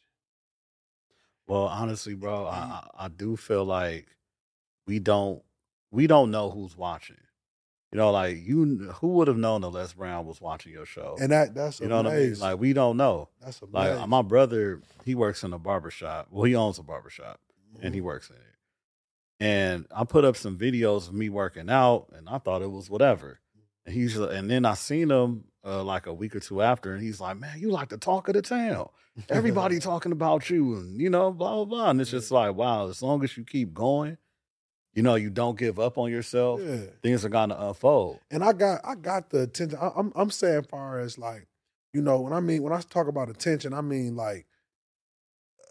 [1.47, 4.07] Well, honestly, bro, I, I do feel like
[4.87, 5.43] we don't
[5.91, 7.19] we don't know who's watching.
[7.93, 11.19] You know, like you, who would have known that Les Brown was watching your show?
[11.21, 12.41] And that that's you know amazing.
[12.41, 12.53] what I mean.
[12.53, 13.29] Like we don't know.
[13.43, 13.99] That's amazing.
[13.99, 16.29] Like my brother, he works in a barbershop.
[16.31, 17.39] Well, he owns a barbershop
[17.75, 17.85] mm-hmm.
[17.85, 18.07] and he mm-hmm.
[18.07, 18.50] works in it.
[19.41, 22.91] And I put up some videos of me working out, and I thought it was
[22.91, 23.41] whatever.
[23.87, 27.03] And he's and then I seen him uh, like a week or two after, and
[27.03, 28.91] he's like, "Man, you like the talk of the town.
[29.31, 32.89] Everybody talking about you, and you know, blah blah blah." And it's just like, wow.
[32.89, 34.19] As long as you keep going,
[34.93, 36.61] you know, you don't give up on yourself.
[36.63, 36.77] Yeah.
[37.03, 38.19] Things are gonna unfold.
[38.31, 39.79] And I got I got the attention.
[39.81, 41.47] I, I'm I'm saying, far as like,
[41.95, 44.47] you know, when I mean when I talk about attention, I mean like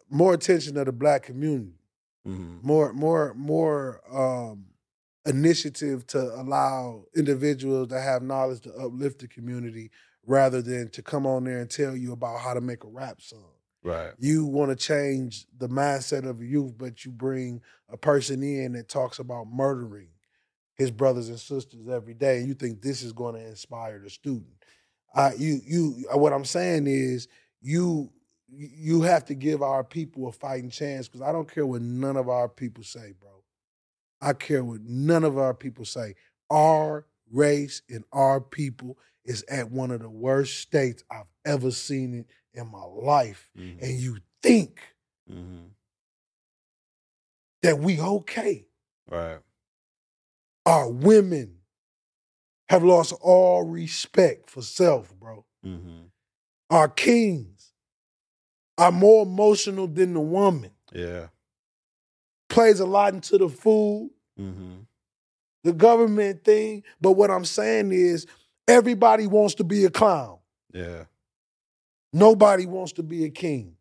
[0.10, 1.79] more attention to the black community.
[2.28, 2.68] Mm-hmm.
[2.68, 4.66] More, more, more um,
[5.26, 9.92] initiative to allow individuals to have knowledge to uplift the community
[10.26, 13.22] rather than to come on there and tell you about how to make a rap
[13.22, 13.52] song.
[13.82, 14.12] Right.
[14.20, 18.90] You want to change the mindset of youth, but you bring a person in that
[18.90, 20.10] talks about murdering
[20.76, 24.10] his brothers and sisters every day, and you think this is going to inspire the
[24.10, 24.54] student.
[25.14, 26.06] Uh, you, you.
[26.14, 27.28] What I'm saying is,
[27.62, 28.12] you
[28.52, 32.18] you have to give our people a fighting chance because I don't care what none
[32.18, 33.30] of our people say, bro.
[34.22, 36.16] I care what none of our people say.
[36.50, 42.14] Our race and our people is at one of the worst states I've ever seen
[42.14, 42.26] it
[42.60, 43.50] in my life.
[43.58, 43.84] Mm-hmm.
[43.84, 44.82] And you think
[45.32, 45.68] mm-hmm.
[47.62, 48.66] that we okay.
[49.10, 49.40] Right.
[50.66, 51.56] Our women
[52.70, 55.46] have lost all respect for self, bro.
[55.66, 56.08] Mm-hmm.
[56.70, 57.59] Our kings
[58.80, 60.72] are more emotional than the woman.
[60.94, 61.28] Yeah.
[62.50, 64.72] Plays a lot into the food, Mm-hmm.
[65.66, 66.84] the government thing.
[67.02, 68.26] But what I'm saying is,
[68.68, 70.38] everybody wants to be a clown.
[70.74, 71.04] Yeah.
[72.14, 73.76] Nobody wants to be a king.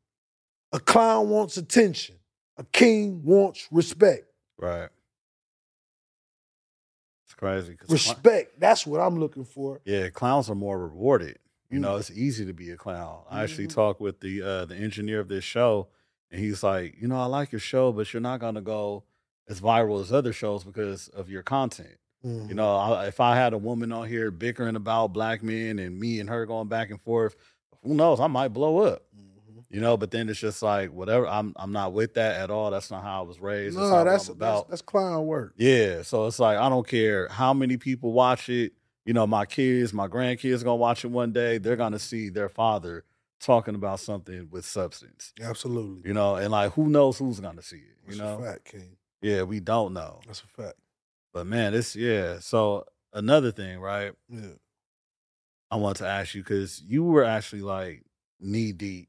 [0.73, 2.17] A clown wants attention.
[2.59, 4.27] A king wants respect.
[4.59, 4.89] Right.
[7.27, 7.77] It's crazy.
[7.77, 8.59] 'cause cl- Respect.
[8.61, 9.81] That's what I'm looking for.
[9.85, 11.39] yeah, clowns are more rewarded.
[11.71, 13.23] You know, it's easy to be a clown.
[13.31, 13.75] I actually Mhm.
[13.75, 15.89] talked with the uh, the engineer of this show,
[16.31, 19.05] and he's like, you know, I like your show, but you're not gonna go
[19.49, 21.99] as viral as other shows because of your content.
[22.25, 22.49] Mhm.
[22.49, 25.99] You know, I, if I had a woman on here bickering about black men and
[26.01, 27.37] me and her going back and forth,
[27.83, 28.19] who knows?
[28.19, 29.03] I might blow up.
[29.15, 29.65] Mhm.
[29.71, 31.27] You know, but then it's just like whatever.
[31.29, 32.71] I'm I'm not with that at all.
[32.71, 33.77] That's not how I was raised.
[33.77, 34.71] No, that's, that's about.
[34.71, 35.53] that's clown work.
[35.59, 38.73] Yeah, so it's like I don't care how many people watch it.
[39.09, 41.57] You know, my kids, my grandkids gonna watch it one day.
[41.57, 43.05] They're gonna see their father
[43.41, 45.33] talking about something with substance.
[45.41, 46.07] Absolutely.
[46.07, 47.97] You know, and like who knows who's gonna see it?
[48.05, 48.99] You That's know, a fact, King.
[49.23, 50.21] yeah, we don't know.
[50.27, 50.75] That's a fact.
[51.33, 52.41] But man, it's yeah.
[52.41, 54.13] So another thing, right?
[54.29, 54.57] Yeah.
[55.71, 58.05] I want to ask you because you were actually like
[58.41, 59.09] knee deep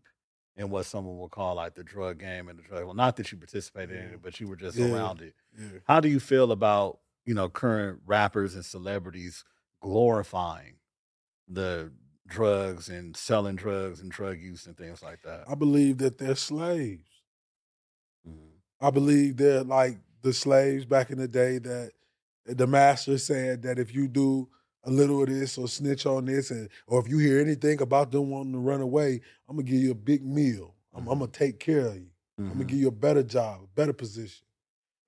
[0.55, 2.85] in what someone would call like the drug game and the drug.
[2.85, 4.93] Well, not that you participated in it, but you were just Yeah.
[4.93, 5.33] around it.
[5.59, 5.79] Yeah.
[5.89, 9.43] How do you feel about you know current rappers and celebrities
[9.81, 10.75] glorifying
[11.47, 11.91] the
[12.27, 15.43] drugs and selling drugs and drug use and things like that?
[15.49, 17.09] I believe that they're slaves.
[18.27, 18.51] Mhm.
[18.81, 21.91] I believe they're like the slaves back in the day that
[22.47, 24.49] eh, the master said that if you do
[24.83, 28.11] a little of this or snitch on this, and or if you hear anything about
[28.11, 30.75] them wanting to run away, I'm gonna give you a big meal.
[30.93, 31.43] I'm, I'm gonna mm-hmm.
[31.43, 32.07] take care of you.
[32.37, 32.81] I'm gonna give mm-hmm.
[32.83, 34.45] you a better job, a better position.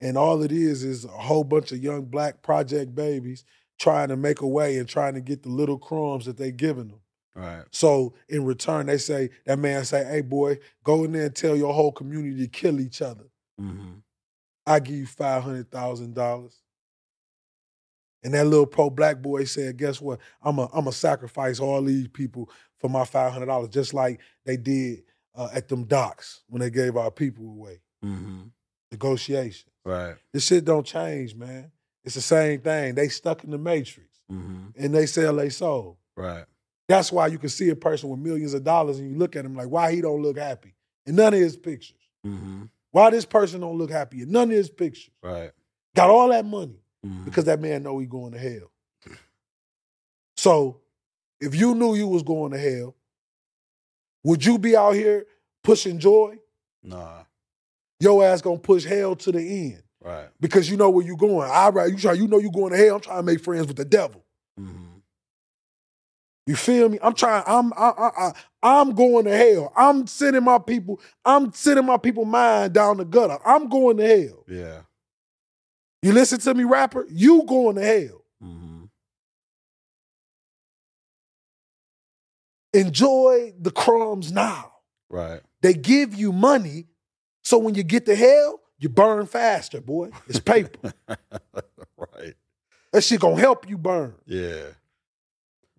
[0.01, 3.45] And all it is is a whole bunch of young black project babies
[3.81, 6.89] trying to make a way and trying to get the little crumbs that they giving
[6.89, 6.99] them.
[7.35, 7.63] Right.
[7.71, 11.55] So in return, they say that man say, "Hey boy, go in there and tell
[11.55, 13.25] your whole community to kill each other.
[13.57, 13.93] hmm
[14.67, 16.61] I give you five hundred thousand dollars."
[18.23, 20.19] And that little pro black boy said, "Guess what?
[20.43, 24.19] I'm a I'm a sacrifice all these people for my five hundred dollars, just like
[24.45, 27.81] they did uh, at them docks when they gave our people away.
[28.03, 28.43] hmm
[28.91, 29.69] Negotiation.
[29.85, 30.15] Right.
[30.33, 31.71] This shit don't change, man.
[32.03, 32.95] It's the same thing.
[32.95, 35.97] They stuck in the matrix hmm and they sell their soul.
[36.15, 36.45] Right.
[36.87, 39.45] That's why you can see a person with millions of dollars and you look at
[39.45, 40.73] him like, why he don't look happy?
[41.05, 41.97] In none of his pictures.
[42.23, 44.21] hmm Why this person don't look happy?
[44.23, 45.13] In none of his pictures.
[45.21, 45.51] Right.
[45.95, 47.25] Got all that money Mhm.
[47.25, 48.71] because that man know he going to hell.
[50.37, 50.81] So
[51.39, 52.95] if you knew you was going to hell,
[54.23, 55.25] would you be out here
[55.63, 56.37] pushing joy?
[56.83, 57.23] Nah.
[57.99, 60.29] Your ass gonna push hell to the end Right.
[60.39, 61.49] because you know where you going.
[61.49, 62.95] I right, you try, you know you going to hell.
[62.95, 64.23] I'm trying to make friends with the devil.
[64.57, 64.97] hmm
[66.47, 66.97] You feel me?
[67.03, 67.43] I'm trying.
[67.45, 68.31] I'm I, I, I,
[68.63, 69.71] I'm going to hell.
[69.77, 70.99] I'm sending my people.
[71.23, 73.37] I'm sending my people mind down the gutter.
[73.45, 74.43] I'm going to hell.
[74.47, 74.81] Yeah.
[76.01, 77.05] You listen to me, rapper.
[77.09, 78.25] You going to hell.
[78.41, 78.85] hmm
[82.73, 84.71] Enjoy the crumbs now.
[85.09, 85.41] Right.
[85.61, 86.87] They give you money,
[87.43, 90.09] so when you get to hell, you burn faster, boy.
[90.27, 90.91] It's paper.
[91.07, 92.33] right.
[92.91, 94.15] that shit gonna help you burn.
[94.25, 94.63] Yeah.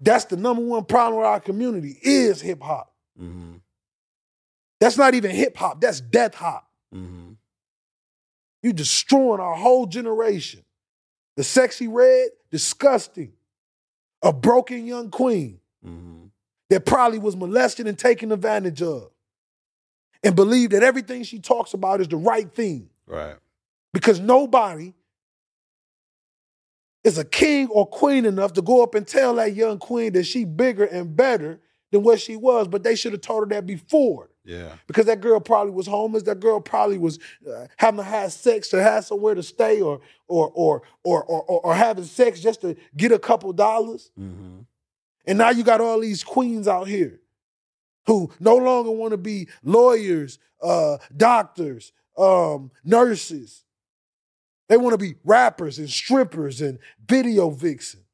[0.00, 2.92] That's the number one problem with our community is hip hop.
[3.18, 3.56] hmm
[4.80, 5.80] That's not even hip hop.
[5.80, 6.68] That's death hop.
[6.92, 7.32] hmm
[8.62, 10.62] You destroying our whole generation.
[11.36, 13.32] The Sexyy Red, disgusting.
[14.22, 16.18] A broken young queen hmm
[16.70, 19.10] that probably was molested and taken advantage of.
[20.24, 22.88] And believe that everything she talks about is the right thing.
[23.06, 23.36] Right.
[23.92, 24.94] Because nobody
[27.04, 30.24] is a king or queen enough to go up and tell that young queen that
[30.24, 31.60] she bigger and better
[31.90, 32.68] than what she was.
[32.68, 34.28] But they should have told her that before.
[34.44, 34.72] Yeah.
[34.88, 36.24] because that girl probably was homeless.
[36.24, 40.00] That girl probably was uh, having to have sex to have somewhere to stay, or
[40.26, 44.10] or or or or, or, or having sex just to get a couple dollars.
[44.16, 44.62] hmm
[45.28, 47.20] And now you got all these queens out here
[48.08, 53.64] who no longer want to be lawyers, uh, doctors, um, nurses.
[54.68, 58.04] They want to be rappers and strippers and video vixens.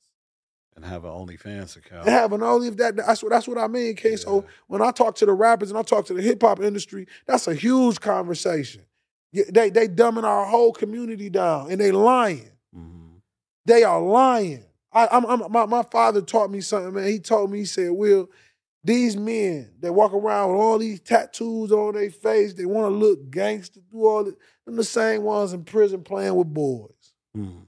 [0.75, 2.03] And have an OnlyFans account.
[2.07, 4.17] And having all of that, that's what that's what I mean, King.
[4.17, 7.07] So when I talk to the rappers and I talk to the hip hop industry,
[7.27, 8.83] that's a huge conversation.
[9.33, 12.51] They they dumbing our whole community down and they lying.
[12.73, 13.17] hmm
[13.67, 14.65] They are lying.
[14.93, 17.09] I, I'm, I'm my, my father taught me something, man.
[17.09, 18.31] He told me, he said, Will,
[18.85, 22.97] these men that walk around with all these tattoos on their face, they want to
[22.97, 24.35] look gangster, do all this.
[24.65, 27.13] Them the same ones in prison playing with boys.
[27.35, 27.61] hmm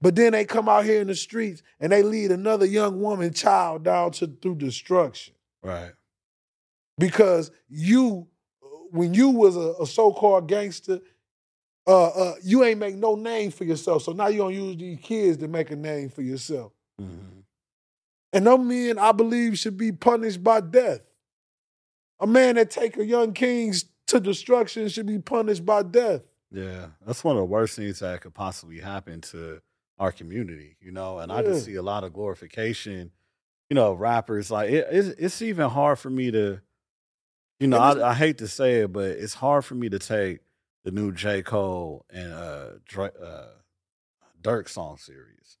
[0.00, 3.32] But then they come out here in the streets and they lead another young woman,
[3.32, 5.34] child down to through destruction.
[5.62, 5.92] Right.
[6.98, 8.28] because you,
[8.90, 11.00] when you was a, a so-called gangster,
[11.86, 14.02] uh, uh, you ain't make no name for yourself.
[14.02, 16.72] So now you gonna use these kids to make a name for yourself.
[17.00, 17.40] Mm-hmm.
[18.34, 21.02] And no men, I believe, should be punished by death.
[22.18, 26.22] A man that take a young kings to destruction should be punished by death.
[26.50, 29.60] Yeah, that's one of the worst things that could possibly happen to
[30.00, 31.20] our community, you know.
[31.20, 31.38] And yeah.
[31.38, 33.12] I just see a lot of glorification,
[33.70, 34.50] you know, rappers.
[34.50, 36.60] Like it, it's, it's even hard for me to,
[37.60, 40.40] you know, I, I, hate to say it, but it's hard for me to take
[40.82, 43.46] the new J Cole and uh, Dre, uh
[44.42, 45.58] Durk song series.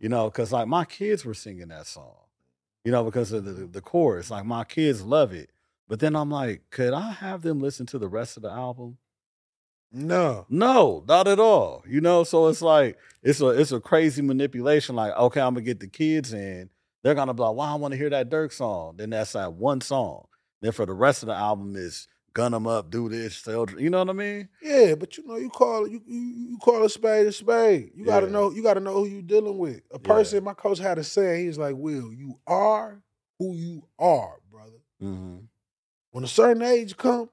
[0.00, 2.14] You know, because like my kids were singing that song,
[2.84, 4.30] you know, because of the, the chorus.
[4.30, 5.50] Like my kids love it,
[5.88, 8.98] but then I'm like, could I have them listen to the rest of the album?
[9.90, 10.46] No.
[10.48, 11.82] No, not at all.
[11.88, 14.94] You know, so it's like it's a it's a crazy manipulation.
[14.96, 16.70] Like, okay, I'm gonna get the kids in.
[17.02, 19.54] They're gonna be like, "Wow, I want to hear that Durk song." Then that's that
[19.54, 20.26] one song.
[20.60, 22.06] Then for the rest of the album is
[22.38, 23.66] gun them up, do this, sell.
[23.76, 24.48] You know what I mean?
[24.62, 26.20] Yeah, but you know, you call you you,
[26.50, 27.90] you call a spade a spade.
[27.96, 29.82] You gotta know you gotta know who you dealing with.
[29.90, 30.36] A person.
[30.36, 30.44] Yeah.
[30.44, 31.46] My coach had a saying.
[31.46, 33.02] He's like, "Will, you are
[33.40, 34.78] who you are, brother.
[35.02, 35.38] Mm-hmm.
[36.12, 37.28] When a certain age come,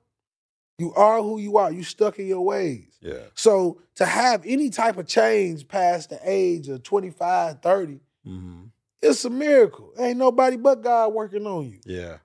[0.79, 1.71] you are who you are.
[1.71, 2.97] You stuck in your ways.
[2.99, 3.25] Yeah.
[3.35, 7.93] So to have any type of change past the age of 25, 30,
[8.27, 8.63] mm-hmm.
[9.03, 9.93] it's a miracle.
[9.99, 11.79] Ain't nobody but God working on you.
[11.85, 12.17] Yeah.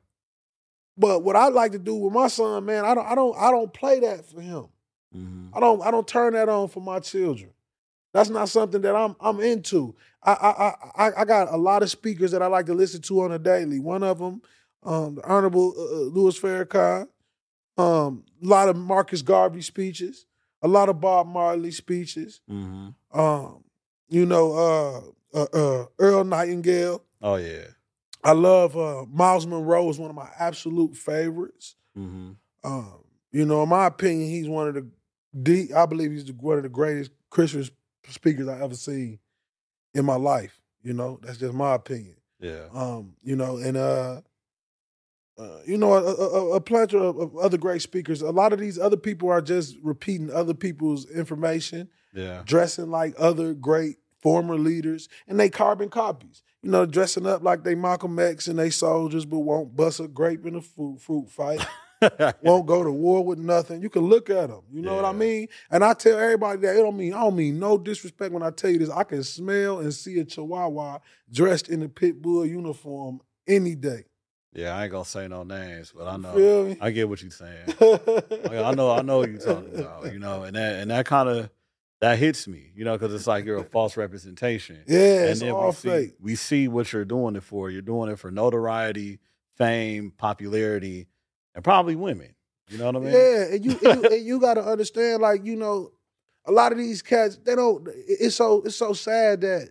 [1.00, 3.50] But what I like to do with my son, man, I don't, I don't, I
[3.50, 4.66] don't play that for him.
[5.16, 5.56] Mm-hmm.
[5.56, 7.50] I don't, I don't turn that on for my children.
[8.12, 9.94] That's not something that I'm, I'm into.
[10.22, 13.22] I, I, I, I got a lot of speakers that I like to listen to
[13.22, 13.80] on a daily.
[13.80, 14.42] One of them,
[14.82, 17.08] um, the Honorable uh, uh Louis Farrakhan.
[17.78, 20.26] Um, a lot of Marcus Garvey speeches,
[20.60, 22.42] a lot of Bob Marley speeches.
[22.50, 23.18] Mm-hmm.
[23.18, 23.64] Um,
[24.10, 27.02] you know, uh, uh, uh, Earl Nightingale.
[27.22, 27.64] Oh yeah,
[28.22, 31.76] I love uh, Myles Munroe is one of my absolute favorites.
[31.96, 32.32] Mm-hmm.
[32.64, 34.86] Um, you know, in my opinion, he's one of the
[35.42, 35.74] deep.
[35.74, 37.66] I believe he's the, one of the greatest Christian
[38.08, 39.18] speakers I ever seen
[39.94, 40.60] in my life.
[40.82, 42.16] You know, that's just my opinion.
[42.40, 42.66] Yeah.
[42.72, 44.20] Um, you know, and uh,
[45.38, 48.20] uh, you know, a, a, a plethora of other great speakers.
[48.20, 53.14] A lot of these other people are just repeating other people's information, yeah, dressing like
[53.18, 56.42] other great former leaders, and they carbon copies.
[56.62, 60.08] You know, dressing up like they Malcolm X and they soldiers, but won't bust a
[60.08, 61.66] grape in a fruit, fruit fight.
[62.42, 63.82] won't go to war with nothing.
[63.82, 64.62] You can look at them.
[64.70, 65.02] You know yeah.
[65.02, 65.48] what I mean?
[65.70, 68.50] And I tell everybody that it don't mean I don't mean no disrespect when I
[68.50, 68.90] tell you this.
[68.90, 70.98] I can smell and see a Chihuahua
[71.30, 74.04] dressed in a pit bull uniform any day.
[74.52, 77.74] Yeah, I ain't gonna say no names, but I know I get what you're saying.
[77.80, 81.28] I know I know what you're talking about, you know, and that and that kind
[81.28, 81.50] of
[82.00, 84.82] that hits me, you know, because it's like you're a false representation.
[84.86, 86.10] Yeah, and then all we fake.
[86.10, 87.70] See, we see what you're doing it for.
[87.70, 89.18] You're doing it for notoriety,
[89.56, 91.08] fame, popularity,
[91.54, 92.34] and probably women.
[92.68, 93.12] You know what I mean?
[93.12, 95.92] Yeah, and you and you, you got to understand, like you know,
[96.46, 97.88] a lot of these cats they don't.
[97.94, 99.70] It's so it's so sad that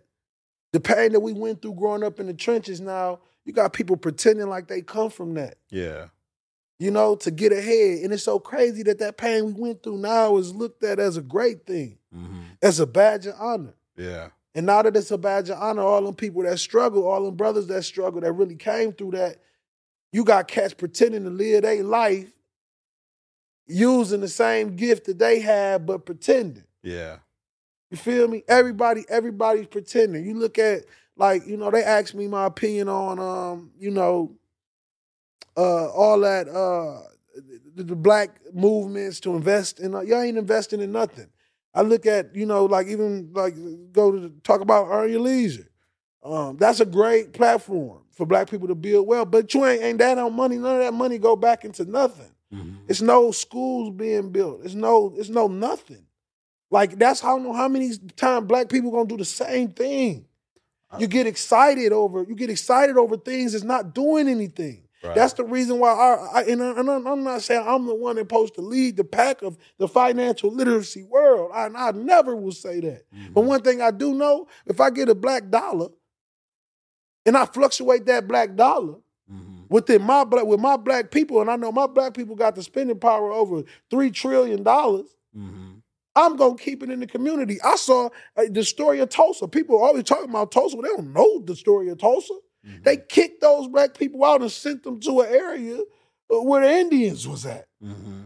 [0.72, 3.98] the pain that we went through growing up in the trenches now you got people
[3.98, 5.56] pretending like they come from that.
[5.72, 6.10] Yeah.
[6.80, 8.00] You know, to get ahead.
[8.04, 11.18] And it's so crazy that that pain we went through now is looked at as
[11.18, 12.42] a great thing, mm-hmm.
[12.62, 13.74] as a badge of honor.
[13.98, 14.30] Yeah.
[14.56, 17.36] And now that it's a badge of honor, all them people that struggle, all them
[17.36, 19.38] brothers that struggle, that really came through that,
[20.12, 22.32] you got cats pretending to live their life
[23.68, 26.64] using the same gift that they had, but pretending.
[26.82, 27.18] Yeah.
[27.92, 28.44] You feel me?
[28.48, 30.26] Everybody, everybody's pretending.
[30.26, 30.86] You look at
[31.20, 34.32] like you know they asked me my opinion on um you know
[35.60, 37.02] uh all that uh
[37.76, 41.28] the, the black movements to invest in uh, y'all ain't investing in nothing.
[41.74, 43.56] I look at you know like even like
[43.92, 45.70] go to talk about earn your leisure.
[46.24, 50.00] Um that's a great platform for black people to build well but you ain't ain't
[50.00, 50.58] that on money.
[50.58, 52.32] None of that money go back into nothing.
[52.54, 52.86] Mm-hmm.
[52.88, 54.62] it's no schools being built.
[54.64, 56.06] It's no it's no nothing.
[56.72, 60.26] Like that's how know how many times black people gonna do the same thing.
[60.98, 64.84] You get excited over you get excited over things that's not doing anything.
[65.04, 65.16] Right.
[65.16, 68.26] That's the reason why I, I and, I, am not saying I'm the one that's
[68.26, 71.52] supposed to lead the pack of the financial literacy world.
[71.54, 73.06] I, I never will say that.
[73.14, 73.34] Mm-hmm.
[73.34, 75.88] But one thing I do know, if I get a black dollar
[77.26, 78.96] and I fluctuate that black dollar
[79.32, 79.62] mm-hmm.
[79.70, 82.64] within my black with my black people, and I know my black people got the
[82.64, 85.16] spending power over three trillion dollars.
[85.38, 85.78] Mm-hmm.
[86.16, 87.58] I'm gonna keep it in the community.
[87.64, 89.48] I saw uh, the story of Tulsa.
[89.48, 92.34] People always talking about Tulsa, but they don't know the story of Tulsa.
[92.70, 92.84] Mm-hmm.
[92.84, 96.72] They kicked those black people out and sent them to an area uh, where the
[96.72, 97.68] Indians was at.
[97.84, 98.26] Mm-hmm.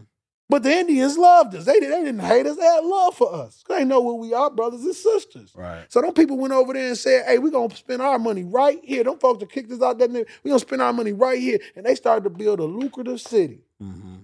[0.50, 1.64] But the Indians loved us.
[1.64, 2.56] They, they didn't hate us.
[2.56, 3.64] They had love for us.
[3.66, 5.52] They know who we are, brothers and sisters.
[5.56, 5.86] Right.
[5.88, 8.44] So them people went over there and said, hey, we're going to spend our money
[8.44, 9.04] right here.
[9.04, 11.58] Them folks that kicked us out there, we're going to spend our money right here.
[11.74, 13.62] And they started to build a lucrative city.
[13.82, 14.16] Mm-hmm.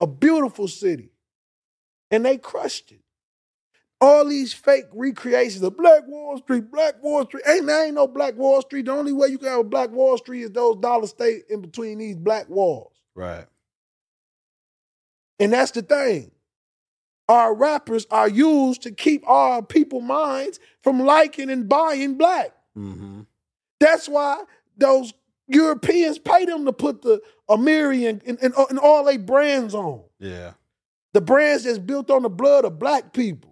[0.00, 1.10] A beautiful city.
[2.12, 2.97] And they crushed it.
[4.00, 7.42] All these fake recreations of Black Wall Street, Black Wall Street.
[7.46, 8.86] Ain't there ain't no Black Wall Street.
[8.86, 11.60] The only way you can have a Black Wall Street is those dollars stay in
[11.60, 12.92] between these black walls.
[13.16, 13.46] Right.
[15.40, 16.30] And that's the thing.
[17.28, 22.52] Our rappers are used to keep our people minds from liking and buying black.
[22.76, 23.22] Mm-hmm.
[23.80, 24.42] That's why
[24.76, 25.12] those
[25.46, 30.02] Europeans pay them to put the Amiri and, and, and, and all their brands on.
[30.18, 30.52] Yeah.
[31.12, 33.47] The brands that's built on the blood of black people.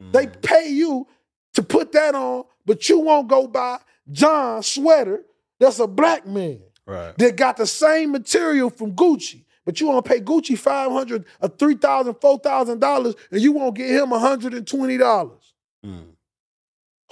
[0.00, 0.12] Mm-hmm.
[0.12, 1.06] They pay you
[1.54, 3.78] to put that on, but you won't go buy
[4.10, 5.24] John sweater
[5.62, 7.16] that's a black man right.
[7.18, 9.44] that got the same material from Gucci.
[9.64, 13.52] But you won't pay Gucci five hundred or three thousand, four thousand dollars, and you
[13.52, 15.54] won't get him hundred and twenty dollars.
[15.86, 16.16] Mm.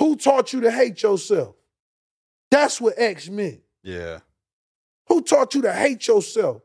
[0.01, 1.55] Who taught you to hate yourself?
[2.51, 3.61] That's what X meant.
[3.85, 4.19] Yeah.
[5.07, 6.63] Who taught you to hate yourself?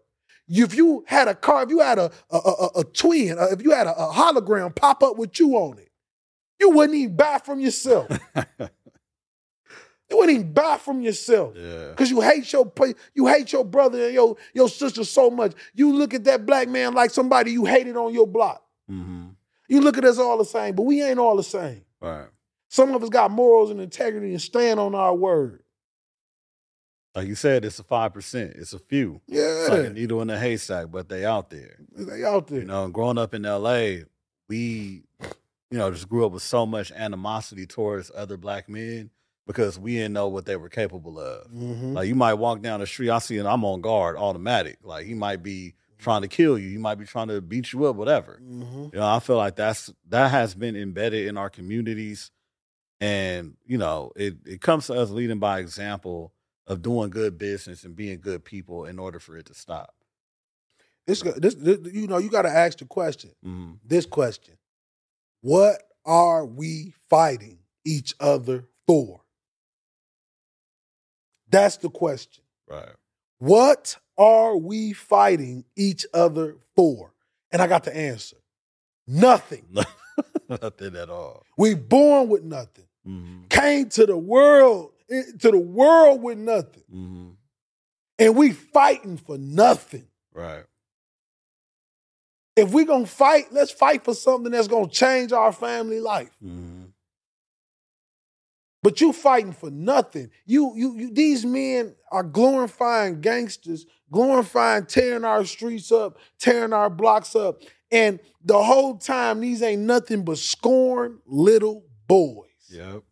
[0.47, 3.61] If you had a car, if you had a a, a, a twin, uh, if
[3.61, 5.84] you had a, a hologram pop up with you on it,
[6.59, 8.07] you wouldn't even buy from yourself.
[10.09, 11.55] You wouldn't even buy from yourself.
[11.55, 11.93] Yeah.
[11.95, 12.71] Cause you hate your
[13.15, 15.53] you hate your brother and your your sister so much.
[15.73, 18.63] You look at that black man like somebody you hated on your block.
[18.89, 19.29] Mm-hmm.
[19.67, 21.81] You look at us all the same, but we ain't all the same.
[21.99, 22.27] Right.
[22.69, 25.63] Some of us got morals and integrity and stand on our word.
[27.15, 28.53] Like you said, it's a five percent.
[28.57, 29.21] It's a few.
[29.25, 31.77] Yeah, It's like a needle in a haystack, but they out there.
[31.91, 32.59] they out there.
[32.59, 34.03] You know, growing up in LA,
[34.47, 35.01] we,
[35.71, 39.09] you know, just grew up with so much animosity towards other black men
[39.47, 41.47] because we didn't know what they were capable of.
[41.51, 41.93] Mhm.
[41.93, 44.79] Like you might walk down the street, I see and I'm on guard, automatic.
[44.83, 47.85] Like he might be trying to kill you, he might be trying to beat you
[47.85, 48.39] up, whatever.
[48.43, 48.93] Mhm.
[48.93, 52.31] You know, I feel like that's that has been embedded in our communities,
[52.99, 56.33] and you know, it it comes to us leading by example
[56.67, 59.93] of doing good business and being good people in order for it to stop.
[61.05, 63.31] This, this, this, you know, you got to ask the question.
[63.45, 63.77] Mhm.
[63.85, 64.55] This question:
[65.45, 69.21] What are we fighting each other for?
[71.51, 72.43] That's the question.
[72.67, 72.95] Right.
[73.37, 77.13] What are we fighting each other for?
[77.51, 78.37] And I got the answer.
[79.05, 79.67] Nothing.
[80.49, 81.43] Nothing at all.
[81.59, 82.87] We born with nothing.
[83.05, 86.83] hmm Came to the world, eh, to the world with nothing.
[86.89, 87.29] hmm
[88.17, 90.07] And we fighting for nothing.
[90.33, 90.63] Right.
[92.55, 96.31] If we're gonna fight, let's fight for something that's gonna change our family life.
[96.41, 96.85] hmm
[98.81, 100.29] But you fighting for nothing.
[100.45, 106.89] You, you, you, these men are glorifying gangsters, glorifying tearing our streets up, tearing our
[106.89, 107.61] blocks up.
[107.91, 113.03] And the whole time, these ain't nothing but scorn little boys Yep.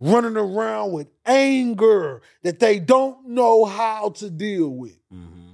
[0.00, 4.98] running around with anger that they don't know how to deal with.
[5.10, 5.45] hmm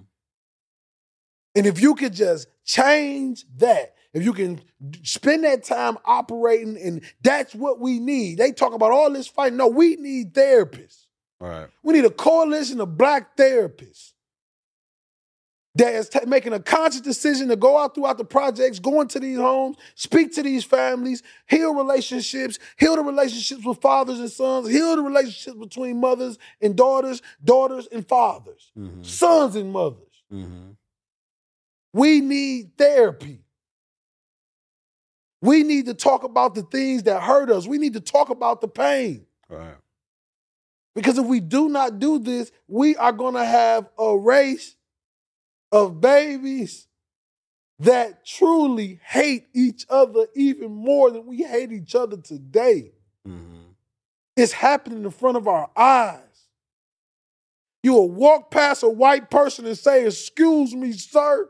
[1.55, 4.61] And if you could just change that, if you can
[5.03, 8.39] spend that time operating, and that's what we need.
[8.39, 9.57] They talk about all this fighting.
[9.57, 11.07] No, we need therapists.
[11.41, 11.69] Right.
[11.83, 14.13] We need a coalition of black therapists
[15.75, 19.19] that is ta- making a conscious decision to go out throughout the projects, go into
[19.19, 24.69] these homes, speak to these families, heal relationships, heal the relationships with fathers and sons,
[24.69, 30.23] heal the relationships between mothers and daughters, daughters and fathers, hmm sons and mothers.
[30.31, 30.73] hmm
[31.93, 33.41] We need therapy.
[35.41, 37.67] We need to talk about the things that hurt us.
[37.67, 39.27] We need to talk about the pain.
[39.49, 39.75] Right.
[40.95, 44.77] Because if we do not do this, we are going to have a race
[45.73, 46.87] of babies
[47.81, 52.93] that truly hate each other even more than we hate each other today.
[53.27, 53.63] hmm
[54.37, 56.21] It's happening in front of our eyes.
[57.83, 61.49] You will walk past a white person and say, Excuse me, sir.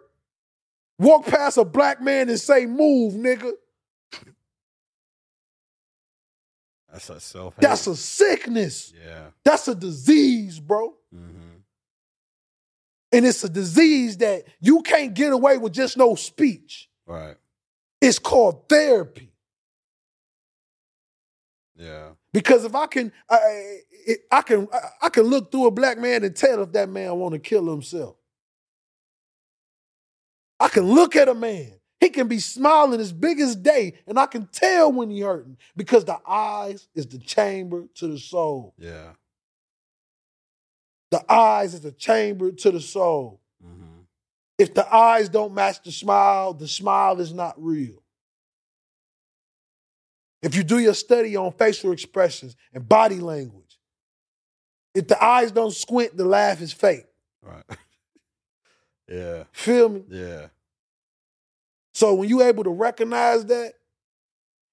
[1.03, 3.51] Walk past a black man and say, Move, nigga.
[6.93, 7.57] That's a self.
[7.57, 8.93] That's a sickness.
[9.05, 9.27] yeah.
[9.45, 10.95] That's a disease, bro.
[11.13, 11.57] hmm
[13.11, 16.89] And it's a disease that you can't get away with just no speech.
[17.07, 17.37] Right.
[18.01, 19.33] It's called therapy.
[21.77, 22.11] Yeah.
[22.33, 23.79] Because if I can, I-
[24.31, 24.69] I can,
[25.01, 27.69] I can look through a black man and tell if that man want to kill
[27.71, 28.17] himself.
[30.73, 31.71] I can look at a man.
[32.01, 35.59] He can be smiling as big as day, and I can tell when he hurting
[35.77, 38.75] because the eyes is the chamber to the soul.
[38.79, 39.13] Yeah.
[41.11, 43.41] The eyes is the chamber to the soul.
[43.63, 44.01] hmm
[44.59, 48.03] If the eyes don't match the smile, the smile is not real.
[50.41, 53.79] If you do your study on facial expressions and body language,
[54.95, 57.07] if the eyes don't squint, the laugh is fake.
[57.43, 57.65] Right.
[59.09, 59.45] yeah.
[59.53, 60.05] Feel me?
[60.09, 60.47] Yeah.
[62.03, 63.75] So when you able to recognize that,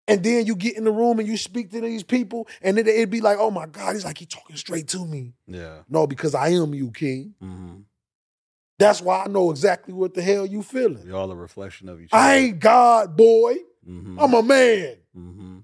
[0.08, 2.88] and then you get in the room and you speak to these people, and then
[2.88, 5.34] it'd be like, oh my God, he's like, he talking straight to me.
[5.46, 5.82] Yeah.
[5.88, 7.36] No, because I am you, King.
[7.40, 7.82] Mm-hmm.
[8.80, 11.06] That's why I know exactly what the hell you feeling.
[11.06, 12.20] You're all a reflection of each other.
[12.20, 13.58] I ain't God, boy.
[13.88, 14.20] Mm-hmm.
[14.20, 14.96] I'm a man.
[15.16, 15.58] mm-hmm.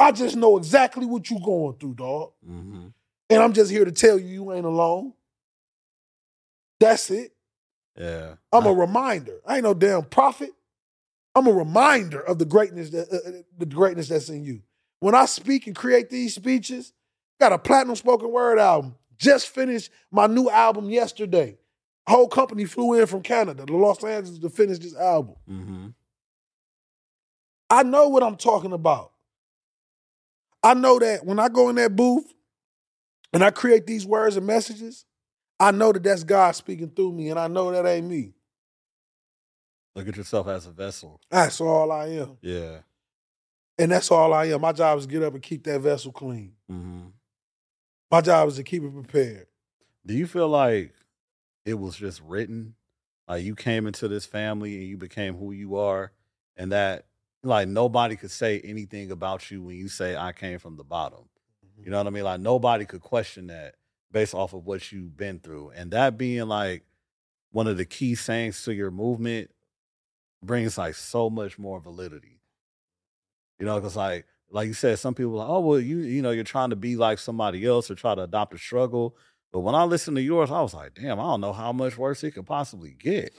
[0.00, 2.32] I just know exactly what you going through, dog.
[2.48, 2.86] Mm-hmm.
[3.28, 5.12] And I'm just here to tell you you ain't alone.
[6.80, 7.32] That's it.
[7.94, 8.36] Yeah.
[8.50, 9.40] I'm a reminder.
[9.46, 10.52] I ain't no damn prophet.
[11.38, 14.62] I'm a reminder of the greatness that uh, uh, the greatness that's in you.
[15.00, 16.92] When I speak and create these speeches,
[17.38, 18.96] got a platinum spoken word album.
[19.16, 21.56] Just finished my new album yesterday.
[22.08, 25.36] Whole company flew in from Canada to Los Angeles to finish this album.
[25.48, 25.86] Mm-hmm.
[27.70, 29.12] I know what I'm talking about.
[30.62, 32.32] I know that when I go in that booth
[33.32, 35.04] and I create these words and messages,
[35.60, 38.32] I know that that's God speaking through me, and I know that ain't me.
[39.98, 41.20] Look at yourself as a vessel.
[41.30, 42.38] That's all I am.
[42.40, 42.78] Yeah.
[43.78, 44.60] And that's all I am.
[44.60, 46.52] My job is to get up and keep that vessel clean.
[46.70, 47.08] Mm-hmm.
[48.10, 49.46] My job is to keep it prepared.
[50.06, 50.94] Do you feel like
[51.64, 52.74] it was just written?
[53.28, 56.12] Like you came into this family and you became who you are,
[56.56, 57.06] and that
[57.42, 61.28] like nobody could say anything about you when you say I came from the bottom.
[61.76, 62.24] You know what I mean?
[62.24, 63.74] Like nobody could question that
[64.10, 65.70] based off of what you've been through.
[65.76, 66.84] And that being like
[67.50, 69.50] one of the key sayings to your movement
[70.42, 72.40] brings like so much more validity.
[73.58, 76.22] You know, because like like you said, some people are like, oh well, you you
[76.22, 79.16] know, you're trying to be like somebody else or try to adopt a struggle.
[79.52, 81.96] But when I listened to yours, I was like, damn, I don't know how much
[81.96, 83.32] worse it could possibly get.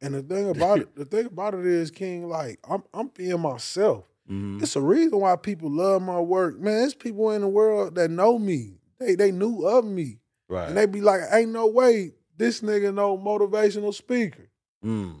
[0.00, 3.40] And the thing about it, the thing about it is, King, like I'm I'm being
[3.40, 4.04] myself.
[4.30, 4.62] Mhm.
[4.62, 6.58] It's a reason why people love my work.
[6.60, 8.78] Man, there's people in the world that know me.
[8.98, 10.18] They they knew of me.
[10.48, 10.68] Right.
[10.68, 14.50] And they be like, ain't no way this nigga no motivational speaker.
[14.84, 15.14] mm.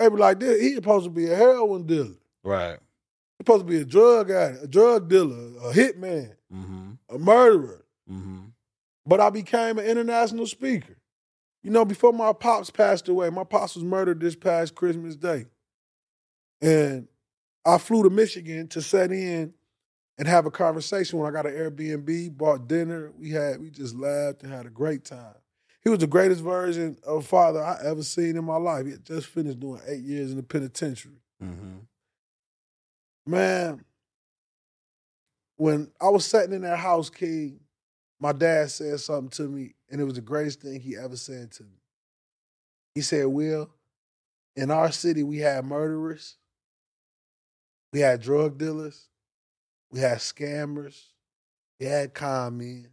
[0.00, 2.16] They be like, this, he supposed to be a heroin dealer.
[2.42, 2.78] Right.
[3.38, 7.14] He supposed to be a drug addict, a drug dealer, a hitman, Mm-hmm.
[7.14, 7.84] a murderer.
[8.10, 8.38] Mm-hmm.
[9.06, 10.96] But I became an international speaker.
[11.62, 15.46] You know, before my pops passed away, my pops was murdered this past Christmas Day.
[16.60, 17.06] And
[17.64, 19.54] I flew to Michigan to set in
[20.18, 23.12] and have a conversation when I got an Airbnb, bought dinner.
[23.16, 25.36] We had we just laughed and had a great time.
[25.82, 28.84] He was the greatest version of father I ever seen in my life.
[28.84, 31.22] He had just finished doing eight years in the penitentiary.
[31.42, 31.78] Mm-hmm.
[33.26, 33.84] Man,
[35.56, 37.60] when I was sitting in that house, King,
[38.18, 41.50] my dad said something to me, and it was the greatest thing he ever said
[41.52, 41.80] to me.
[42.94, 43.70] He said, Will,
[44.56, 46.36] in our city, we had murderers,
[47.92, 49.08] we had drug dealers,
[49.90, 51.06] we had scammers,
[51.78, 52.88] we had con men,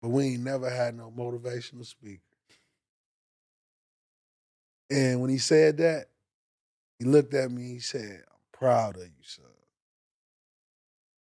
[0.00, 2.22] but we ain't never had no motivational speaker.
[4.90, 6.06] And when he said that,
[6.98, 9.44] he looked at me, he said, I'm proud of you, son.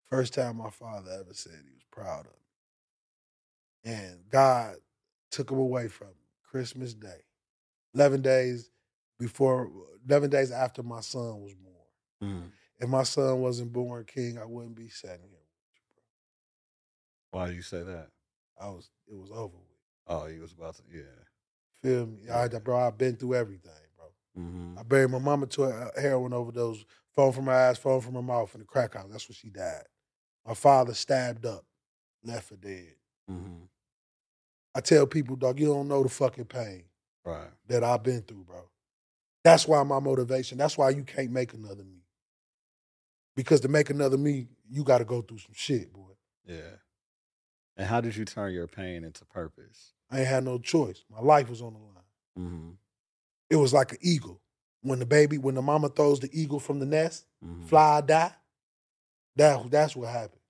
[0.10, 2.34] First time my father ever said he was proud of
[3.86, 3.94] me.
[3.94, 4.76] And God
[5.30, 6.14] took him away from me
[6.44, 7.22] Christmas Day.
[7.94, 8.72] 11 days
[9.20, 9.70] before,
[10.08, 12.34] 11 days after my son was born.
[12.34, 12.52] Mm.
[12.80, 15.30] If my son wasn't born king, I wouldn't be sitting here.
[15.30, 15.82] with you,
[17.32, 17.40] bro.
[17.40, 18.10] Why do you say that?
[18.60, 19.78] I was, it was over with.
[20.08, 21.02] Oh, he was about to, yeah.
[21.84, 22.30] Feel me?
[22.30, 24.44] I, bro, I've been through everything, bro.
[24.44, 24.80] Mm-hmm.
[24.80, 26.84] I buried my mama to a heroin overdose,
[27.16, 29.08] phone from her ass, phone from her mouth in the crack house.
[29.12, 29.84] That's when she died.
[30.46, 31.64] My father stabbed up,
[32.24, 32.96] left for dead.
[33.30, 33.66] Mm-hmm.
[34.76, 36.84] I tell people, dog, you don't know the fucking pain
[37.26, 37.50] Right.
[37.68, 38.64] that I've been through, bro.
[39.44, 40.58] That's why my motivation.
[40.58, 42.04] That's why you can't make another me.
[43.36, 46.12] Because to make another me, you got to go through some shit, boy.
[46.46, 46.76] Yeah.
[47.80, 49.94] And how did you turn your pain into purpose?
[50.12, 51.04] I ain't had no choice.
[51.10, 51.96] My life was on the line.
[52.38, 52.70] Mm-hmm.
[53.50, 54.42] It was like an eagle.
[54.82, 57.68] When the baby, when the mama throws the eagle from the nest, Mm-hmm.
[57.68, 58.34] fly or die.
[59.38, 60.42] That, that's what happened.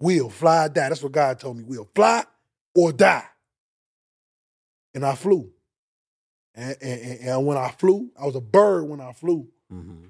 [0.00, 0.88] Will, fly or die.
[0.88, 1.62] That's what God told me.
[1.62, 2.24] Will, fly
[2.74, 3.24] or die.
[4.92, 5.52] And I flew.
[6.56, 9.46] And, and, and- and when I flew, I was a bird when I flew.
[9.72, 10.06] Mm-hmm.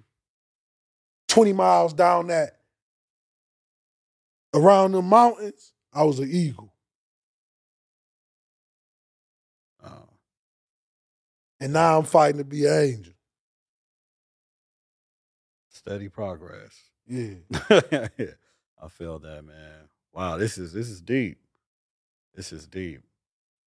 [1.29, 2.61] 20 miles down that,
[4.55, 6.73] around the mountains, I was an eagle.
[9.85, 10.09] Oh.
[11.61, 13.15] And now I'm fighting to be an angel.
[15.69, 16.77] Steady progress.
[17.07, 17.35] Yeah.
[18.83, 19.89] I feel that, man.
[20.13, 21.39] Wow, this is this is deep.
[22.35, 23.03] This is deep.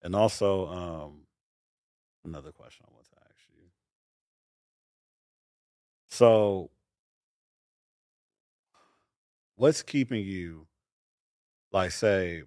[0.01, 1.21] And also, um,
[2.26, 3.65] another question I want to ask you.
[6.09, 6.71] So,
[9.55, 10.67] what's keeping you,
[11.74, 12.43] like, say,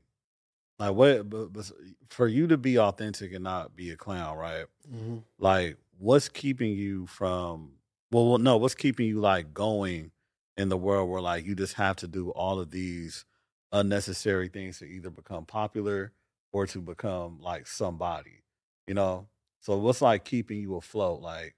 [0.79, 1.71] like what but, but
[2.09, 4.67] for you to be authentic and not be a clown, right?
[4.93, 5.19] Mm-hmm.
[5.39, 7.73] Like, what's keeping you from?
[8.11, 10.13] Well, well, no, what's keeping you like going
[10.57, 13.25] in the world where like you just have to do all of these
[13.73, 16.13] unnecessary things to either become popular
[16.53, 18.43] or to become like somebody,
[18.87, 19.27] you know?
[19.61, 21.21] So what's like keeping you afloat?
[21.21, 21.55] Like,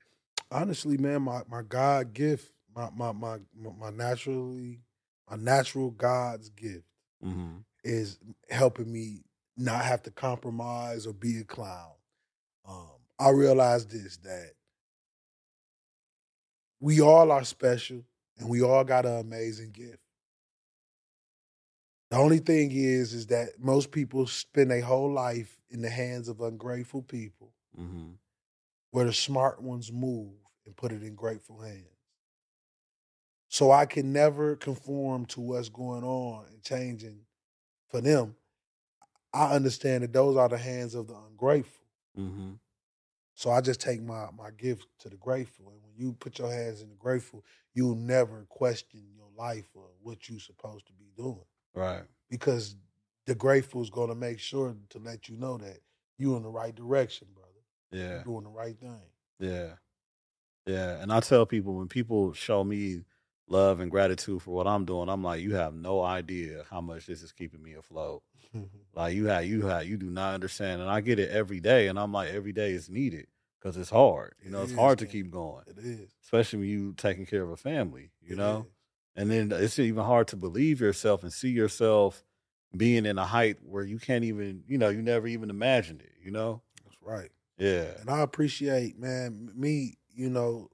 [0.51, 3.39] honestly, man, my my God gift, my my my
[3.79, 4.81] my naturally
[5.29, 6.85] my natural God's gift
[7.25, 7.59] mm-hmm.
[7.85, 8.19] is
[8.51, 9.23] helping me
[9.57, 11.93] not have to compromise or be a clown.
[12.69, 14.53] Um, I realize this that
[16.81, 18.05] we all are special
[18.39, 19.99] and we all got an amazing gift.
[22.11, 26.29] The only thing is, is that most people spend their whole life in the hands
[26.29, 28.13] of ungrateful people, mm-hmm.
[28.93, 30.33] where the smart ones move
[30.65, 31.98] and put it in grateful hands.
[33.49, 37.21] So I can never conform to what's going on and changing
[37.89, 38.35] for them.
[39.33, 41.85] I understand that those are the hands of the ungrateful.
[42.19, 42.53] Mm-hmm.
[43.35, 46.53] So I just take my my gift to the grateful, and when you put your
[46.53, 51.13] hands in the grateful, you'll never question your life or what you're supposed to be
[51.17, 51.45] doing.
[51.75, 52.03] Right.
[52.29, 52.75] Because
[53.27, 55.79] the grateful is going to make sure to let you know that
[56.17, 57.49] you're in the right direction, brother.
[57.93, 58.15] Yeah.
[58.15, 59.03] You're doing the right thing.
[59.39, 59.75] Yeah.
[60.67, 61.01] Yeah.
[61.01, 63.05] And I tell people when people show me
[63.51, 67.07] love and gratitude for what I'm doing, I'm like, you have no idea how much
[67.07, 68.23] this is keeping me afloat.
[68.95, 70.81] like you have, you have, you do not understand.
[70.81, 71.89] And I get it every day.
[71.89, 73.27] And I'm like, every day is needed
[73.61, 74.35] because it's hard.
[74.43, 76.11] You know, It it's is, hard to keep going, It is.
[76.23, 78.61] especially when you taking care of a family, you It know?
[78.61, 78.73] is.
[79.17, 82.23] And then it's even hard to believe yourself and see yourself
[82.77, 86.13] being in a height where you can't even, you know, you never even imagined it,
[86.23, 86.63] you know?
[86.85, 87.31] That's right.
[87.57, 87.95] Yeah.
[88.01, 90.69] And I appreciate, man, me, you know,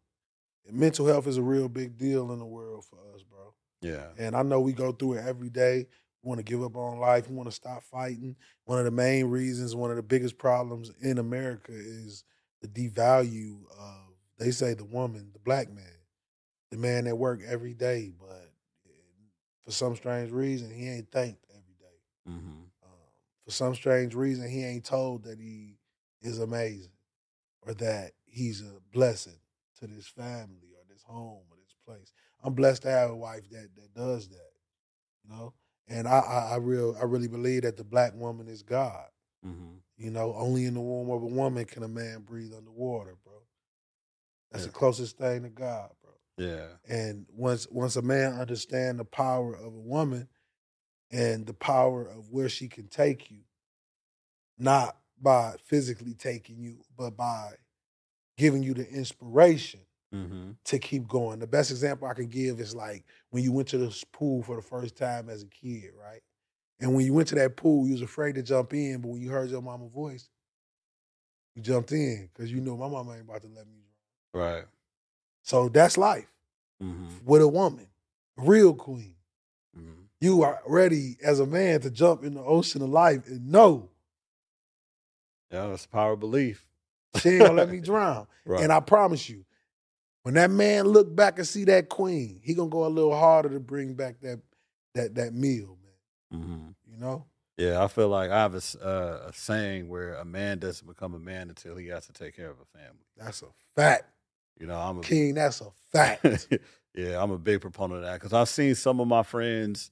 [0.70, 3.54] mental health is a real big deal in the world for us, bro.
[3.80, 4.06] Yeah.
[4.18, 5.86] And I know we go through it every day.
[6.22, 7.28] We want to give up on life.
[7.28, 8.36] We want to stop fighting.
[8.64, 12.24] One of the main reasons, one of the biggest problems in America is
[12.62, 15.84] the devalue of, they say, the woman, the black man,
[16.70, 18.50] the man that work every day, but
[19.64, 22.30] for some strange reason, he ain't thanked every day.
[22.30, 22.62] Mm-hmm.
[22.82, 23.10] Um,
[23.44, 25.78] for some strange reason, he ain't told that he
[26.20, 26.92] is amazing
[27.62, 29.38] or that he's a blessing
[29.86, 32.12] to this family or this home or this place.
[32.42, 34.50] I'm blessed to have a wife that that does that,
[35.24, 35.54] you know.
[35.88, 39.06] And I I, I real I really believe that the black woman is God.
[39.46, 39.74] Mm-hmm.
[39.96, 43.34] You know, only in the womb of a woman can a man breathe underwater, bro.
[44.50, 44.68] That's Yeah.
[44.68, 46.12] the closest thing to God, bro.
[46.36, 46.66] Yeah.
[46.88, 50.28] And once once a man understand the power of a woman
[51.10, 53.40] and the power of where she can take you,
[54.58, 57.52] not by physically taking you, but by
[58.36, 59.80] giving you the inspiration
[60.14, 60.50] Mm-hmm.
[60.66, 61.40] to keep going.
[61.40, 64.54] The best example I can give is like when you went to this pool for
[64.54, 66.20] the first time as a kid, right?
[66.78, 69.20] And when you went to that pool, you was afraid to jump in, but when
[69.20, 70.28] you heard your mama voice,
[71.56, 73.72] you jumped in because you know my mama ain't about to let me
[74.32, 74.52] drown.
[74.54, 74.64] Right.
[75.42, 76.30] So that's life
[76.80, 77.24] Mm-hmm.
[77.24, 77.88] with a woman,
[78.36, 79.16] real queen.
[79.76, 80.02] Mm-hmm.
[80.20, 83.88] You are ready as a man to jump in the ocean of life and know
[85.50, 86.66] Yeah, that's the power of belief.
[87.20, 88.26] She ain't gonna let me drown.
[88.46, 88.62] Right.
[88.62, 89.46] And I promise you,
[90.22, 93.48] when that man look back and see that queen, he gonna go a little harder
[93.48, 94.40] to bring back that
[94.94, 96.42] that that meal, man.
[96.42, 96.68] mm-hmm.
[96.92, 97.24] You know?
[97.56, 101.14] Yeah, I feel like I have a, uh, a saying where a man doesn't become
[101.14, 103.04] a man until he has to take care of a family.
[103.16, 103.46] That's a
[103.76, 104.04] fact.
[104.58, 106.48] You know, I'm a King, that's a fact.
[106.94, 109.90] yeah, I'm a big proponent of that because I've seen some of my friends,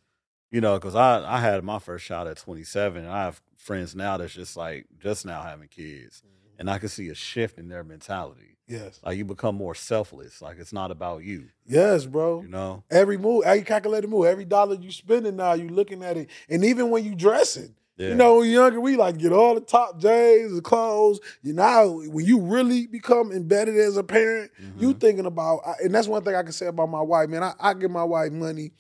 [0.51, 3.95] you know, because I I had my first child at 27, and I have friends
[3.95, 6.23] now that's just like just now having kids,
[6.63, 8.57] and I can see a shift in their mentality.
[8.69, 9.01] yes.
[9.05, 10.41] Like you become more selfless.
[10.41, 11.49] Like it's not about you.
[11.67, 12.43] Yes, bro.
[12.43, 12.85] You know.
[12.89, 16.31] Every move, every calculated move, every dollar you spending now, you looking at it.
[16.49, 18.11] And even when you dressing, Yeah.
[18.11, 21.19] You know, when you're younger, we like get all the top J's, the clothes.
[21.43, 25.01] You know, when you really become embedded as a parent, you Mhm.
[25.01, 27.43] thinking about, and that's one thing I can say about my wife, man.
[27.43, 28.71] I, I give my wife money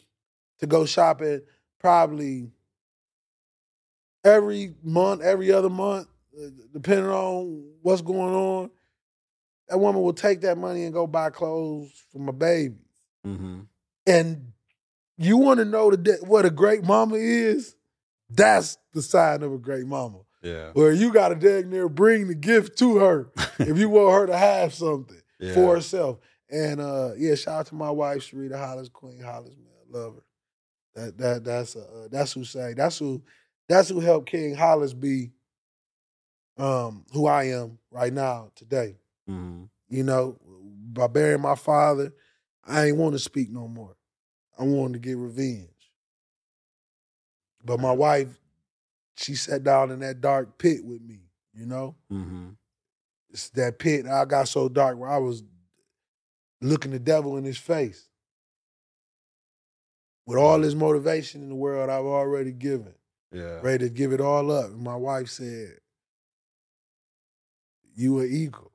[0.60, 1.40] to go shopping
[1.80, 2.52] probably
[4.24, 6.06] every month, every other month,
[6.72, 8.70] depending on what's going on.
[9.68, 12.76] That woman will take that money and go buy clothes for my baby.
[13.26, 13.66] Mhm.
[14.06, 14.52] And
[15.16, 17.76] you want to know the, what a great mama is?
[18.28, 20.18] That's the sign of a great mama.
[20.42, 20.70] Yeah.
[20.72, 23.30] Where you got to dang near bring the gift to her
[23.60, 25.54] if you want her to have something Yeah.
[25.54, 26.18] for herself.
[26.50, 29.72] And uh, yeah, shout out to my wife, Sharita Hollis, Queen Hollis, man,
[30.02, 30.22] love her.
[30.94, 32.74] That that that's uh, that's who sang.
[32.74, 33.22] That's who
[33.68, 35.30] that's who helped King Hollis be
[36.58, 38.96] um, who I am right now today.
[39.28, 39.64] Mm-hmm.
[39.88, 40.38] You know,
[40.92, 42.12] by burying my father,
[42.64, 43.96] I ain't want to speak no more.
[44.58, 45.68] I wanted to get revenge.
[47.64, 48.28] But my wife,
[49.16, 51.20] she sat down in that dark pit with me,
[51.54, 51.94] you know?
[52.12, 52.50] Mm-hmm.
[53.30, 55.42] It's that pit I got so dark where I was
[56.60, 58.08] looking the devil in his face.
[60.26, 62.94] With all this motivation in the world I've already given,
[63.32, 63.60] Yeah.
[63.62, 64.66] ready to give it all up.
[64.66, 65.78] And my wife said,
[67.94, 68.72] You an eagle.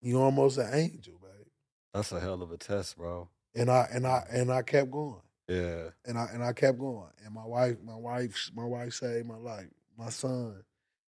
[0.00, 1.46] You almost an angel, babe.
[1.92, 3.28] That's a hell of a test, bro.
[3.54, 5.22] And I and I and I kept going.
[5.48, 5.88] Yeah.
[6.04, 7.08] And I and I kept going.
[7.24, 9.68] And my wife, my wife, my wife saved my life.
[9.96, 10.62] My son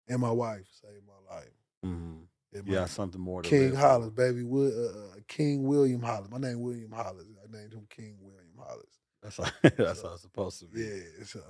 [0.09, 1.49] and my wife saved my life.
[1.85, 2.22] Mm-hmm.
[2.53, 4.47] And my Yeah, something more to King live Hollis, baby.
[4.49, 6.31] Uh, uh, King William Hollis.
[6.31, 7.27] My name William Hollis.
[7.43, 8.85] I named him King William Hollis.
[9.22, 9.45] That's how,
[9.77, 10.81] that's how it's supposed to be.
[10.83, 11.24] Yeah.
[11.24, 11.41] So,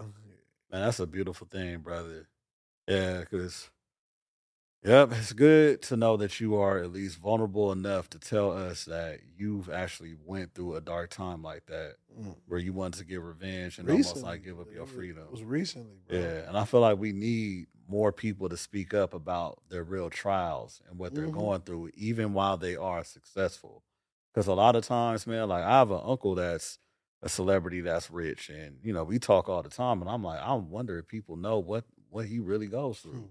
[0.70, 2.29] Man, that's a beautiful thing, brother.
[2.89, 3.68] Yeah, because,
[4.87, 8.84] yep, it's good to know that you are at least vulnerable enough to tell us
[8.84, 12.34] that you've actually went through a dark time like that, mm.
[12.47, 15.24] where you wanted to get revenge and almost Recently, like give up your freedom.
[15.24, 16.18] It was recently, bro.
[16.18, 20.11] Yeah, and I feel like we need more people to speak up about their real
[20.11, 21.32] trials and what they're Mhm.
[21.32, 23.82] going through, even while they are successful.
[24.32, 26.78] Because a lot of times, man, like I have an uncle that's
[27.22, 30.41] a celebrity that's rich, and you know we talk all the time, and I'm like,
[30.41, 33.12] I wonder if people know what what he really goes through.
[33.12, 33.26] Hmm.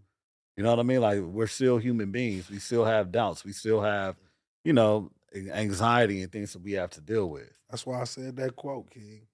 [0.58, 1.02] You know what I mean?
[1.02, 2.50] Like we're still human beings.
[2.50, 3.44] We still have doubts.
[3.44, 4.16] We still have,
[4.64, 7.52] you know, anxiety and things that we have to deal with.
[7.70, 9.28] That's why I said that quote, King.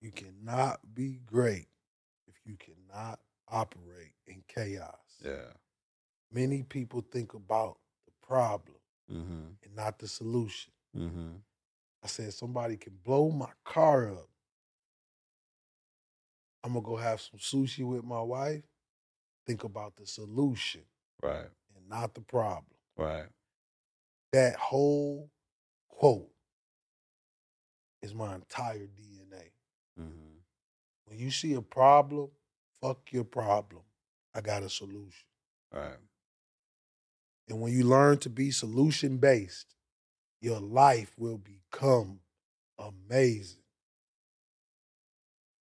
[0.00, 1.68] You cannot be great
[2.26, 4.96] if you cannot operate in chaos.
[5.24, 5.52] Yeah.
[6.32, 8.76] Many people think about the problem
[9.12, 9.40] Mm-hmm.
[9.64, 10.72] and not the solution.
[10.96, 11.32] Mm-hmm.
[12.02, 14.28] I said somebody can blow my car up.
[16.64, 18.62] I'm gonna go have some sushi with my wife.
[19.46, 20.82] Think about the solution
[21.22, 21.48] Right.
[21.76, 22.76] and not the problem.
[22.96, 23.28] Right.
[24.32, 25.30] That whole
[25.88, 26.30] quote
[28.02, 29.50] is my entire DNA.
[30.00, 30.38] Mm-hmm.
[31.06, 32.30] When you see a problem,
[32.80, 33.82] fuck your problem.
[34.34, 35.26] I got a solution.
[35.72, 35.98] Right.
[37.48, 39.74] And when you learn to be solution based,
[40.40, 42.20] your life will become
[42.78, 43.58] amazing.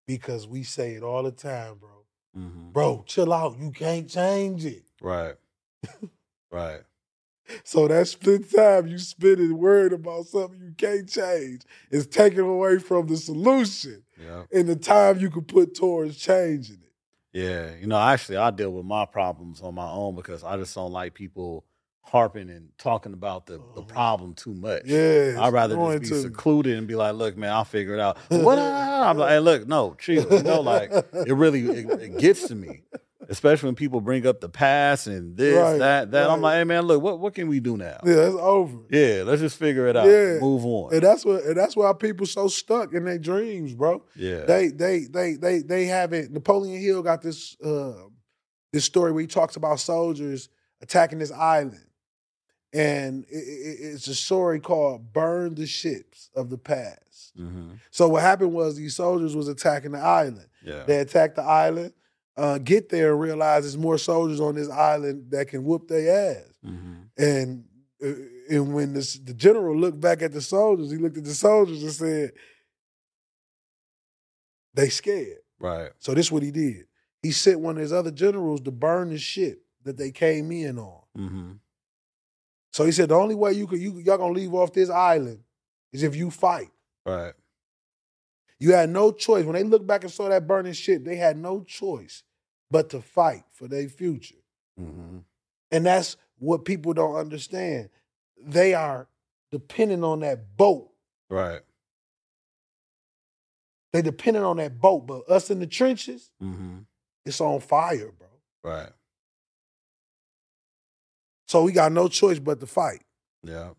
[0.08, 2.01] Because we say it all the time, bro.
[2.38, 2.72] Mm-hmm.
[2.72, 3.58] Bro, chill out.
[3.60, 4.84] You can't change it.
[5.02, 5.36] Right.
[6.52, 6.82] right.
[7.64, 12.42] So that split time you spend it worried about something you can't change is taken
[12.42, 14.44] away from the solution Yeah.
[14.54, 16.94] and the time you could put towards changing it.
[17.38, 17.72] Yeah.
[17.80, 20.92] You know, actually, I deal with my problems on my own because I just don't
[20.94, 21.66] like people
[22.04, 23.82] harping and talking about the, the Uh-huh.
[23.84, 24.82] problem too much.
[24.86, 25.38] Yeah.
[25.40, 28.18] I'd rather just be to- secluded and be like, look, man, I'll figure it out.
[28.30, 28.58] What?
[28.60, 30.26] I'm like, hey, look, no, chill.
[30.32, 32.84] You know, like, it really it, it gets to me.
[33.30, 36.30] Especially when people bring up the past and this, Right, that, that.
[36.30, 37.98] I'm like, hey man, look, what what can we do now?
[38.04, 38.78] Yeah, it's over.
[38.90, 40.06] Yeah, let's just figure it out.
[40.08, 40.40] Yeah.
[40.42, 40.94] Move on.
[40.94, 44.04] And that's what and that's why people so stuck in their dreams, bro.
[44.18, 44.42] yeah.
[44.46, 47.94] They they they they they haven't Napoleon Hill got this uh
[48.74, 50.50] this story where he talks about soldiers
[50.82, 51.80] attacking this island.
[52.74, 57.34] And it, it, it's a story called Burn the Ships of the Past.
[57.36, 60.48] hmm So what happened was these soldiers was attacking the island.
[60.64, 60.84] Yeah.
[60.84, 61.94] They attacked the island,
[62.38, 66.36] uh, get there and realize there's more soldiers on this island that can whoop their
[66.38, 66.58] ass.
[66.64, 67.66] hmm And
[68.04, 68.14] uh,
[68.50, 71.84] and when this, the general looked back at the soldiers, he looked at the soldiers
[71.84, 72.32] and said,
[74.74, 75.92] "They scared." Right.
[76.00, 76.86] So this is what he did.
[77.22, 80.80] He sent one of his other generals to burn the ship that they came in
[80.80, 81.02] on.
[81.16, 81.52] hmm
[82.72, 85.40] So he said the only way you could you y'all gonna leave off this island
[85.92, 86.72] is if you fight.
[87.06, 87.34] Right.
[88.60, 89.44] You had no choice.
[89.44, 92.24] When they looked back and saw that burning ship, they had no choice
[92.70, 94.36] but to fight for their future.
[94.78, 95.20] hmm
[95.72, 97.90] And that's what people don't understand.
[98.44, 99.08] They are
[99.52, 100.92] dependent on that boat
[101.32, 101.62] Right.
[103.94, 106.80] They dependent on that boat, but us in the trenches, hmm
[107.24, 108.28] it's on fire, bro.
[108.64, 108.90] Right.
[111.52, 113.02] So we got no choice but to fight.
[113.44, 113.72] Yeah.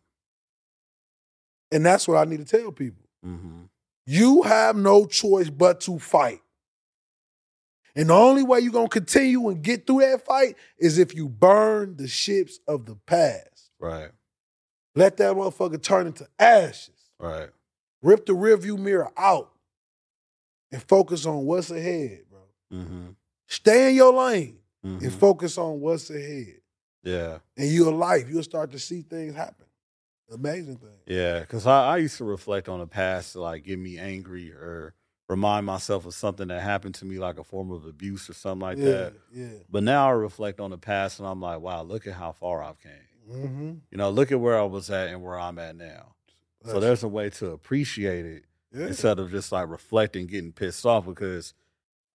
[1.70, 3.02] And that's what I need to tell people.
[3.24, 3.62] hmm
[4.04, 6.42] You have no choice but to fight.
[7.96, 11.14] And the only way you're going to continue and get through that fight is if
[11.14, 13.70] you burn the ships of the past.
[13.80, 14.10] Right.
[14.94, 17.08] Let that motherfucker turn into ashes.
[17.18, 17.48] Right.
[18.02, 19.50] Rip the rearview mirror out
[20.70, 22.40] and focus on what's ahead, bro.
[22.70, 23.06] hmm
[23.46, 26.58] Stay in your lane hmm and focus on what's ahead.
[27.02, 27.38] Yeah.
[27.56, 29.66] In your life, you'll start to see things happen.
[30.30, 30.98] Amazing thing.
[31.06, 31.40] Yeah.
[31.40, 34.94] Because I, I used to reflect on the past to like get me angry or
[35.28, 38.60] remind myself of something that happened to me, like a form of abuse or something
[38.60, 39.14] like yeah, that.
[39.32, 39.46] yeah.
[39.70, 42.62] But now I reflect on the past and I'm like, wow, look at how far
[42.62, 42.92] I've came.
[43.30, 43.72] Mm-hmm.
[43.90, 46.14] You know, look at where I was at and where I'm at now.
[46.64, 48.86] so there's a way to appreciate it yeah.
[48.86, 51.06] instead of just like reflecting, getting pissed off.
[51.06, 51.54] Because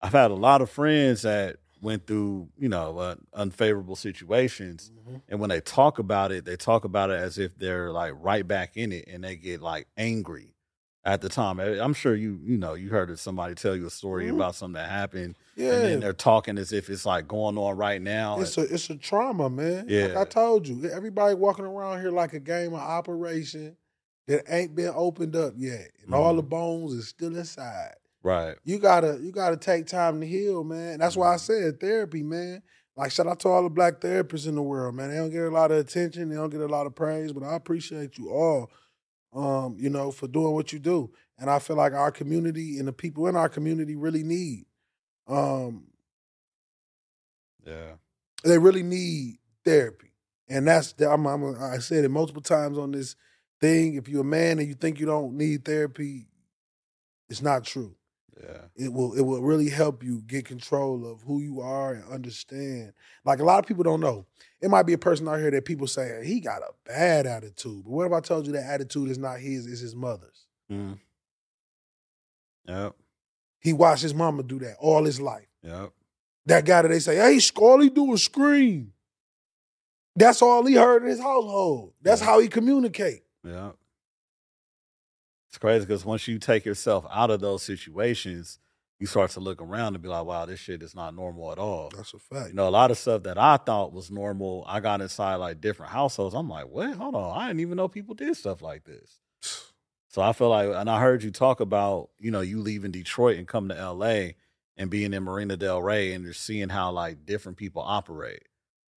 [0.02, 5.16] I've had a lot of friends that went through, you know, uh, unfavorable situations, Mm-hmm.
[5.28, 8.46] and when they talk about it, they talk about it as if they're like right
[8.46, 10.54] back in it, and they get like angry
[11.04, 11.58] at the time.
[11.60, 14.34] I'm sure you, you know, you heard somebody tell you a story Mhm.
[14.34, 15.72] about something that happened, yeah.
[15.74, 18.40] and then they're talking as if it's like going on right now.
[18.40, 19.86] It's a it's a trauma, man.
[19.86, 20.20] Like Yeah.
[20.20, 23.76] I told you, everybody walking around here like a game of operation
[24.26, 26.36] that ain't been opened up yet, and all Mhm.
[26.38, 27.94] the bones is still inside.
[28.22, 28.56] Right.
[28.64, 30.98] You gotta you gotta take time to heal, man.
[30.98, 31.38] That's why I Mm-hmm.
[31.38, 32.62] said therapy, man.
[32.96, 35.10] Like shout out to all the black therapists in the world, man.
[35.10, 37.44] They don't get a lot of attention, they don't get a lot of praise, but
[37.44, 38.70] I appreciate you all,
[39.34, 41.12] um, you know, for doing what you do.
[41.38, 44.66] And I feel like our community and the people in our community really need,
[45.28, 45.86] um,
[47.64, 47.94] Yeah.
[48.44, 50.12] they really need therapy.
[50.48, 53.16] And that's I'm, I'm, I said it multiple times on this
[53.60, 53.94] thing.
[53.94, 56.26] If you're a man and you think you don't need therapy,
[57.28, 57.94] it's not true.
[58.42, 58.60] Yeah.
[58.76, 62.92] It will it will really help you get control of who you are and understand.
[63.24, 64.26] Like a lot of people don't know.
[64.60, 67.82] It might be a person out here that people say he got a bad attitude.
[67.84, 70.46] But what if I told you that attitude is not his, it's his mother's?
[70.70, 70.98] Mm.
[72.66, 72.94] Yep.
[73.60, 75.46] He watched his mama do that all his life.
[75.62, 75.90] Yep.
[76.46, 78.92] That guy that they say, hey, all he do is scream.
[80.14, 81.92] That's all he heard in his household.
[82.02, 82.26] That's Yeah.
[82.26, 83.22] how he communicate.
[83.44, 83.72] Yeah.
[85.58, 88.60] It's crazy because once you take yourself out of those situations,
[89.00, 91.58] you start to look around and be like, wow, this shit is not normal at
[91.58, 91.90] all.
[91.96, 92.50] That's a fact.
[92.50, 95.60] You know, a lot of stuff that I thought was normal, I got inside like
[95.60, 96.36] different households.
[96.36, 96.94] I'm like, what?
[96.94, 97.36] Hold on.
[97.36, 99.18] I didn't even know people did stuff like this.
[100.10, 103.36] So I feel like, and I heard you talk about, you know, you leaving Detroit
[103.36, 104.30] and coming to LA
[104.74, 108.44] and being in Marina Del Rey and you're seeing how like different people operate.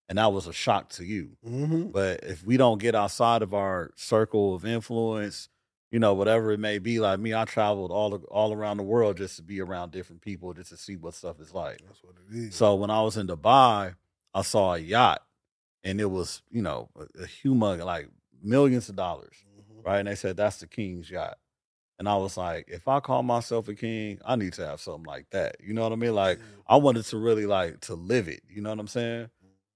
[0.08, 1.36] And that was a shock to you.
[1.44, 1.88] Mm-hmm.
[1.88, 5.48] But if we don't get outside of our circle of influence,
[5.90, 9.16] you know, whatever it may be, like me, I traveled all all around the world
[9.16, 11.80] just to be around different people, just to see what stuff is like.
[11.86, 12.54] That's what it is.
[12.54, 13.94] So when I was in Dubai,
[14.32, 15.22] I saw a yacht,
[15.82, 18.08] and it was, you know, a, a humongous, like
[18.42, 19.84] millions of dollars, Mhm.
[19.84, 19.98] right?
[19.98, 21.38] And they said that's the king's yacht,
[21.98, 25.04] and I was like, if I call myself a king, I need to have something
[25.04, 25.56] like that.
[25.60, 26.14] You know what I mean?
[26.14, 26.44] Like Yeah.
[26.68, 28.42] I wanted to really like to live it.
[28.48, 29.28] You know what I'm saying?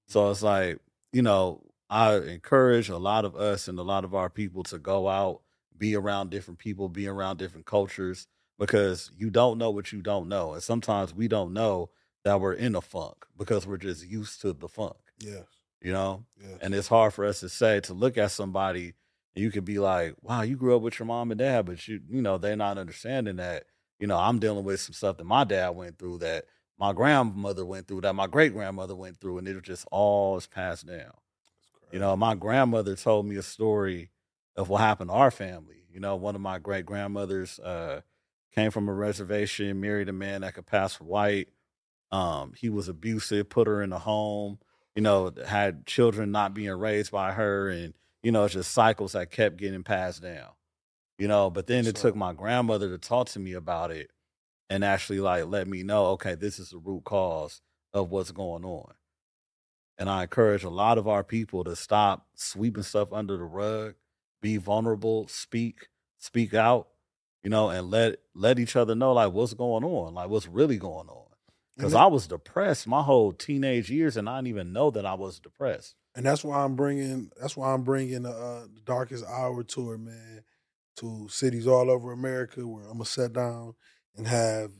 [0.07, 0.79] So it's like,
[1.12, 4.79] you know, I encourage a lot of us and a lot of our people to
[4.79, 5.43] go out,
[5.77, 8.27] be around different people, be around different cultures,
[8.59, 10.53] because you don't know what you don't know.
[10.55, 11.91] And sometimes we don't know
[12.25, 15.45] that we're in a funk because we're just used to the funk, Yes.
[15.83, 16.25] you know?
[16.41, 16.59] Yes.
[16.62, 18.95] And it's hard for us to say, to look at somebody
[19.35, 21.87] and you could be like, wow, you grew up with your mom and dad, but
[21.89, 23.64] you, you know, they're not understanding that,
[23.99, 26.45] you know, I'm dealing with some stuff that my dad went through that
[26.79, 30.37] my grandmother went through, that my great grandmother went through, and it was just all
[30.37, 31.12] is passed down.
[31.93, 34.11] You know, my grandmother told me a story
[34.57, 35.84] of what happened to our family.
[35.92, 38.00] You know, one of my great grandmothers uh,
[38.55, 41.48] came from a reservation, married a man that could pass for white.
[42.11, 44.59] Um, he was abusive, put her in a home,
[44.94, 49.12] you know, had children not being raised by her, and, you know, it's just cycles
[49.12, 50.50] that kept getting passed down.
[51.18, 54.11] You know, but then it took my grandmother to talk to me about it
[54.68, 57.61] and actually like let me know, okay, this is the root cause
[57.92, 58.92] of what's going on.
[59.96, 63.94] And I encourage a lot of our people to stop sweeping stuff under the rug,
[64.45, 65.88] be vulnerable, speak,
[66.18, 66.88] speak out,
[67.42, 70.76] you know, and let let each other know like what's going on, like what's really
[70.76, 71.24] going on.
[71.74, 75.14] Because I was depressed my whole teenage years, and I didn't even know that I
[75.14, 75.97] was depressed.
[76.14, 77.30] And that's why I'm bringing.
[77.40, 80.45] That's why I'm bringing the, uh, the Darkest Hour tour, man,
[80.99, 83.74] to cities all over America where I'm gonna sit down
[84.14, 84.70] and have,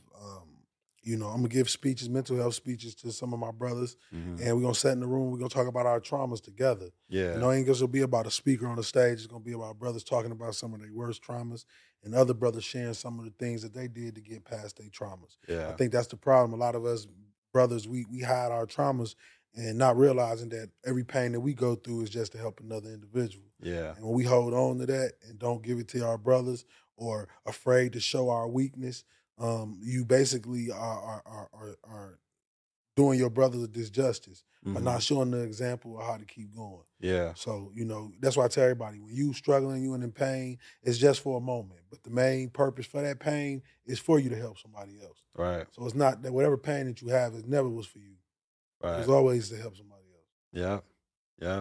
[1.05, 4.41] you know, I'm gonna give speeches, mental health speeches to some of my brothers, mm-hmm.
[4.41, 5.31] and we're gonna sit in the room.
[5.31, 6.89] We're gonna talk about our traumas together.
[7.07, 9.19] Yeah, You know, ain't gonna be about a speaker on the stage.
[9.19, 11.63] It's gonna be about brothers talking about some of their worst traumas,
[12.03, 14.89] and other brothers sharing some of the things that they did to get past their
[14.89, 15.37] traumas.
[15.47, 16.59] yeah, I think that's the problem.
[16.59, 17.07] A lot of us
[17.53, 19.15] brothers, we we hide our traumas
[19.55, 22.89] and not realizing that every pain that we go through is just to help another
[22.89, 23.45] individual.
[23.61, 26.65] yeah, And when we hold on to that and don't give it to our brothers
[26.97, 29.03] or afraid to show our weakness,
[29.37, 32.19] um, you basically are are, are are are
[32.95, 36.55] doing your brothers a disjustice by mhm, not showing the example of how to keep
[36.55, 36.85] going.
[37.01, 40.13] yeah, So, you know, that's why I tell everybody when you struggling, you and in
[40.13, 41.81] pain, it's just for a moment.
[41.89, 45.21] But the main purpose for that pain is for you to help somebody else.
[45.35, 48.15] right, So it's not that whatever pain that you have, it never was for you.
[48.81, 48.99] right.
[48.99, 50.29] It's always to help somebody else.
[50.53, 50.79] Yeah,
[51.45, 51.55] yeah,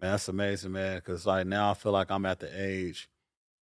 [0.00, 0.96] man, that's amazing, man.
[0.96, 3.08] Because like now, I feel like I'm at the age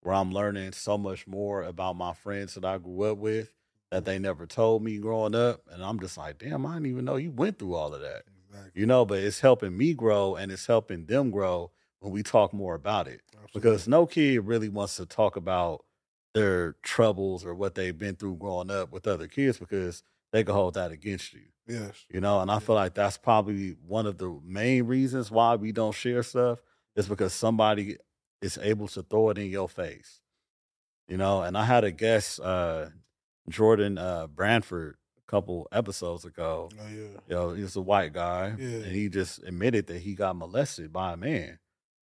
[0.05, 3.53] where I'm learning so much more about my friends that I grew up with,
[3.89, 7.05] that they never told me growing up, and I'm just like, damn, I didn't even
[7.05, 8.23] know you went through all of that.
[8.47, 8.79] Exactly.
[8.79, 12.53] You know, but it's helping me grow and it's helping them grow when we talk
[12.53, 13.21] more about it.
[13.33, 13.59] Absolutely.
[13.59, 15.85] Because no kid really wants to talk about
[16.35, 20.53] their troubles or what they've been through growing up with other kids because they can
[20.53, 21.41] hold that against you.
[21.67, 25.55] yes, You know, and I feel like that's probably one of the main reasons why
[25.55, 26.59] we don't share stuff
[26.95, 27.97] is because somebody
[28.45, 30.21] is able to throw it in your face.
[31.07, 32.87] You know, and I had a guest, uh,
[33.49, 34.95] Jordan uh, Branford,
[35.27, 36.69] a couple episodes ago.
[36.79, 36.95] oh yeah,
[37.27, 38.67] You know, he's a white guy, Yeah.
[38.77, 41.59] and he just admitted that he got molested by a man.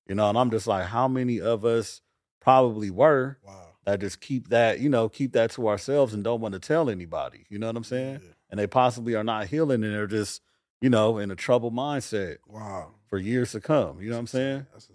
[0.08, 2.02] You know, and I'm just like, how many of us
[2.40, 6.42] probably were wow, that just keep that, you know, keep that to ourselves and don't
[6.42, 7.46] want to tell anybody.
[7.50, 8.20] You know what I'm saying?
[8.24, 8.30] Yeah.
[8.52, 10.42] And they possibly are not healing and they're just,
[10.80, 14.00] you know, in a troubled mindset wow, for years to come.
[14.00, 14.68] You know what I'm saying?
[14.72, 14.88] That's.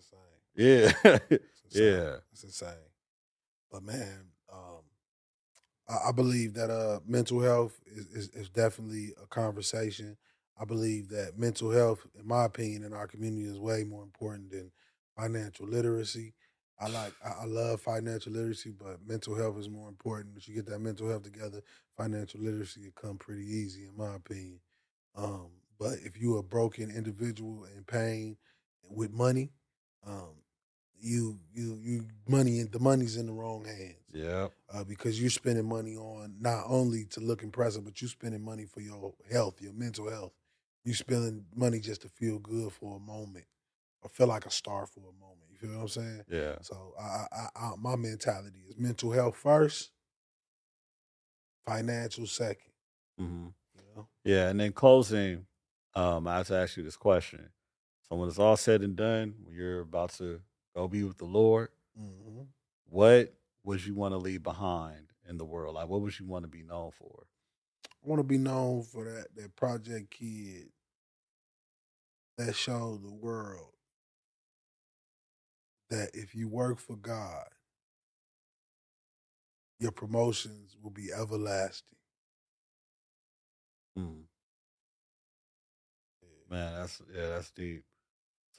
[0.54, 0.92] Yeah.
[1.72, 2.16] Yeah.
[2.32, 2.74] It's insane.
[3.70, 4.82] But man, um,
[5.88, 10.16] I, I believe that uh, mental health is, is, is definitely a conversation.
[10.60, 14.50] I believe that mental health, in my opinion, in our community is way more important
[14.50, 14.70] than
[15.16, 16.34] financial literacy.
[16.78, 20.32] I like, I, I love financial literacy, but mental health is more important.
[20.34, 21.62] Once you get that mental health together,
[21.96, 24.60] financial literacy will come pretty easy, in my opinion.
[25.16, 25.48] Um,
[25.78, 28.36] but if you're a broken individual in pain
[28.88, 29.50] with money,
[30.06, 30.34] um,
[30.98, 34.48] you you you money and the money's in the wrong hands Yeah.
[34.72, 38.66] uh, because you're spending money on not only to look impressive, but you're spending money
[38.66, 40.32] for your health, your mental health.
[40.84, 43.44] You're spending money just to feel good for a moment
[44.02, 45.48] or feel like a star for a moment.
[45.50, 46.24] You feel what I'm saying?
[46.28, 46.56] Yeah.
[46.62, 49.90] So I, I, I my mentality is mental health first,
[51.66, 52.72] financial second.
[53.18, 54.08] hmm You know?
[54.24, 54.48] Yeah.
[54.48, 55.46] And then closing,
[55.94, 57.50] um, I have to ask you this question.
[58.10, 60.40] So when it's all said and done, when you're about to
[60.76, 62.42] go be with the Lord, hmm
[62.88, 63.34] what
[63.64, 65.76] would you want to leave behind in the world?
[65.76, 67.26] Like, what would you want to be known for?
[68.04, 70.70] I want to be known for that that project kid
[72.38, 73.72] that showed the world
[75.90, 77.46] that if you work for God,
[79.80, 81.98] your promotions will be everlasting.
[83.98, 84.24] Mm.
[86.50, 87.84] Man, that's yeah, that's deep.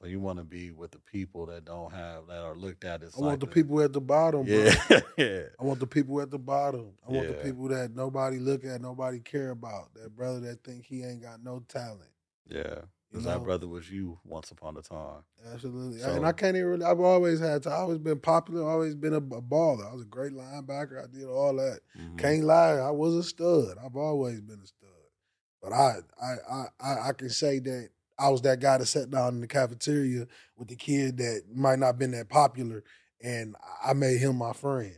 [0.01, 3.03] So you want to be with the people that don't have that are looked at
[3.03, 4.53] as I want the the- people at the bottom, bro.
[4.55, 6.93] Yeah, yeah, I want the people at the bottom.
[7.07, 9.93] I want the people that nobody look at, nobody care about.
[9.93, 12.09] That brother that think he ain't got no talent.
[12.47, 12.79] yeah.
[13.11, 15.23] Because that brother was you once upon a time.
[15.53, 15.99] Absolutely.
[15.99, 18.95] So- and I can't even really, I've always had to, I've always been popular, always
[18.95, 19.85] been a, a baller.
[19.89, 21.03] I was a great linebacker.
[21.03, 21.81] I did all that.
[21.99, 22.17] Mhm.
[22.17, 23.75] Can't lie, I was a stud.
[23.83, 24.89] I've always been a stud.
[25.61, 27.89] But I I I I, I can say that
[28.21, 31.79] I was that guy that sat down in the cafeteria with the kid that might
[31.79, 32.83] not been that popular
[33.23, 34.97] and I made him my friend.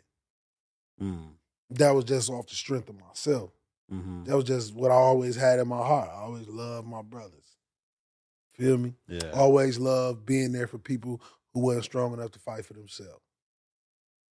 [1.01, 1.29] Mm.
[1.71, 3.51] That was just off the strength of myself.
[3.89, 6.09] hmm That was just what I always had in my heart.
[6.09, 7.57] I always loved my brothers.
[8.53, 8.93] Feel me?
[9.07, 11.21] Yeah, Always loved being there for people
[11.53, 13.23] who wasn't strong enough to fight for themselves.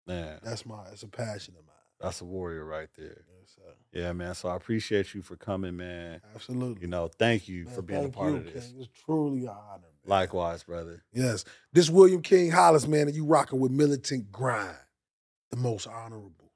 [0.07, 1.76] man, That's my it's a passion of mine.
[1.99, 3.23] That's a warrior right there.
[3.39, 3.73] Yes, sir.
[3.91, 4.35] Yeah, man.
[4.35, 6.21] So I appreciate you for coming, man.
[6.35, 6.81] Absolutely.
[6.81, 8.67] You know, thank you Man, for being a part you, of this.
[8.67, 8.81] King.
[8.81, 9.81] It's truly an honor.
[9.81, 9.91] Man.
[10.05, 11.03] Likewise, brother.
[11.11, 11.43] Yes.
[11.73, 14.77] This William King Hollis, man, and you rocking with Militant Grind,
[15.49, 16.46] the most honorable.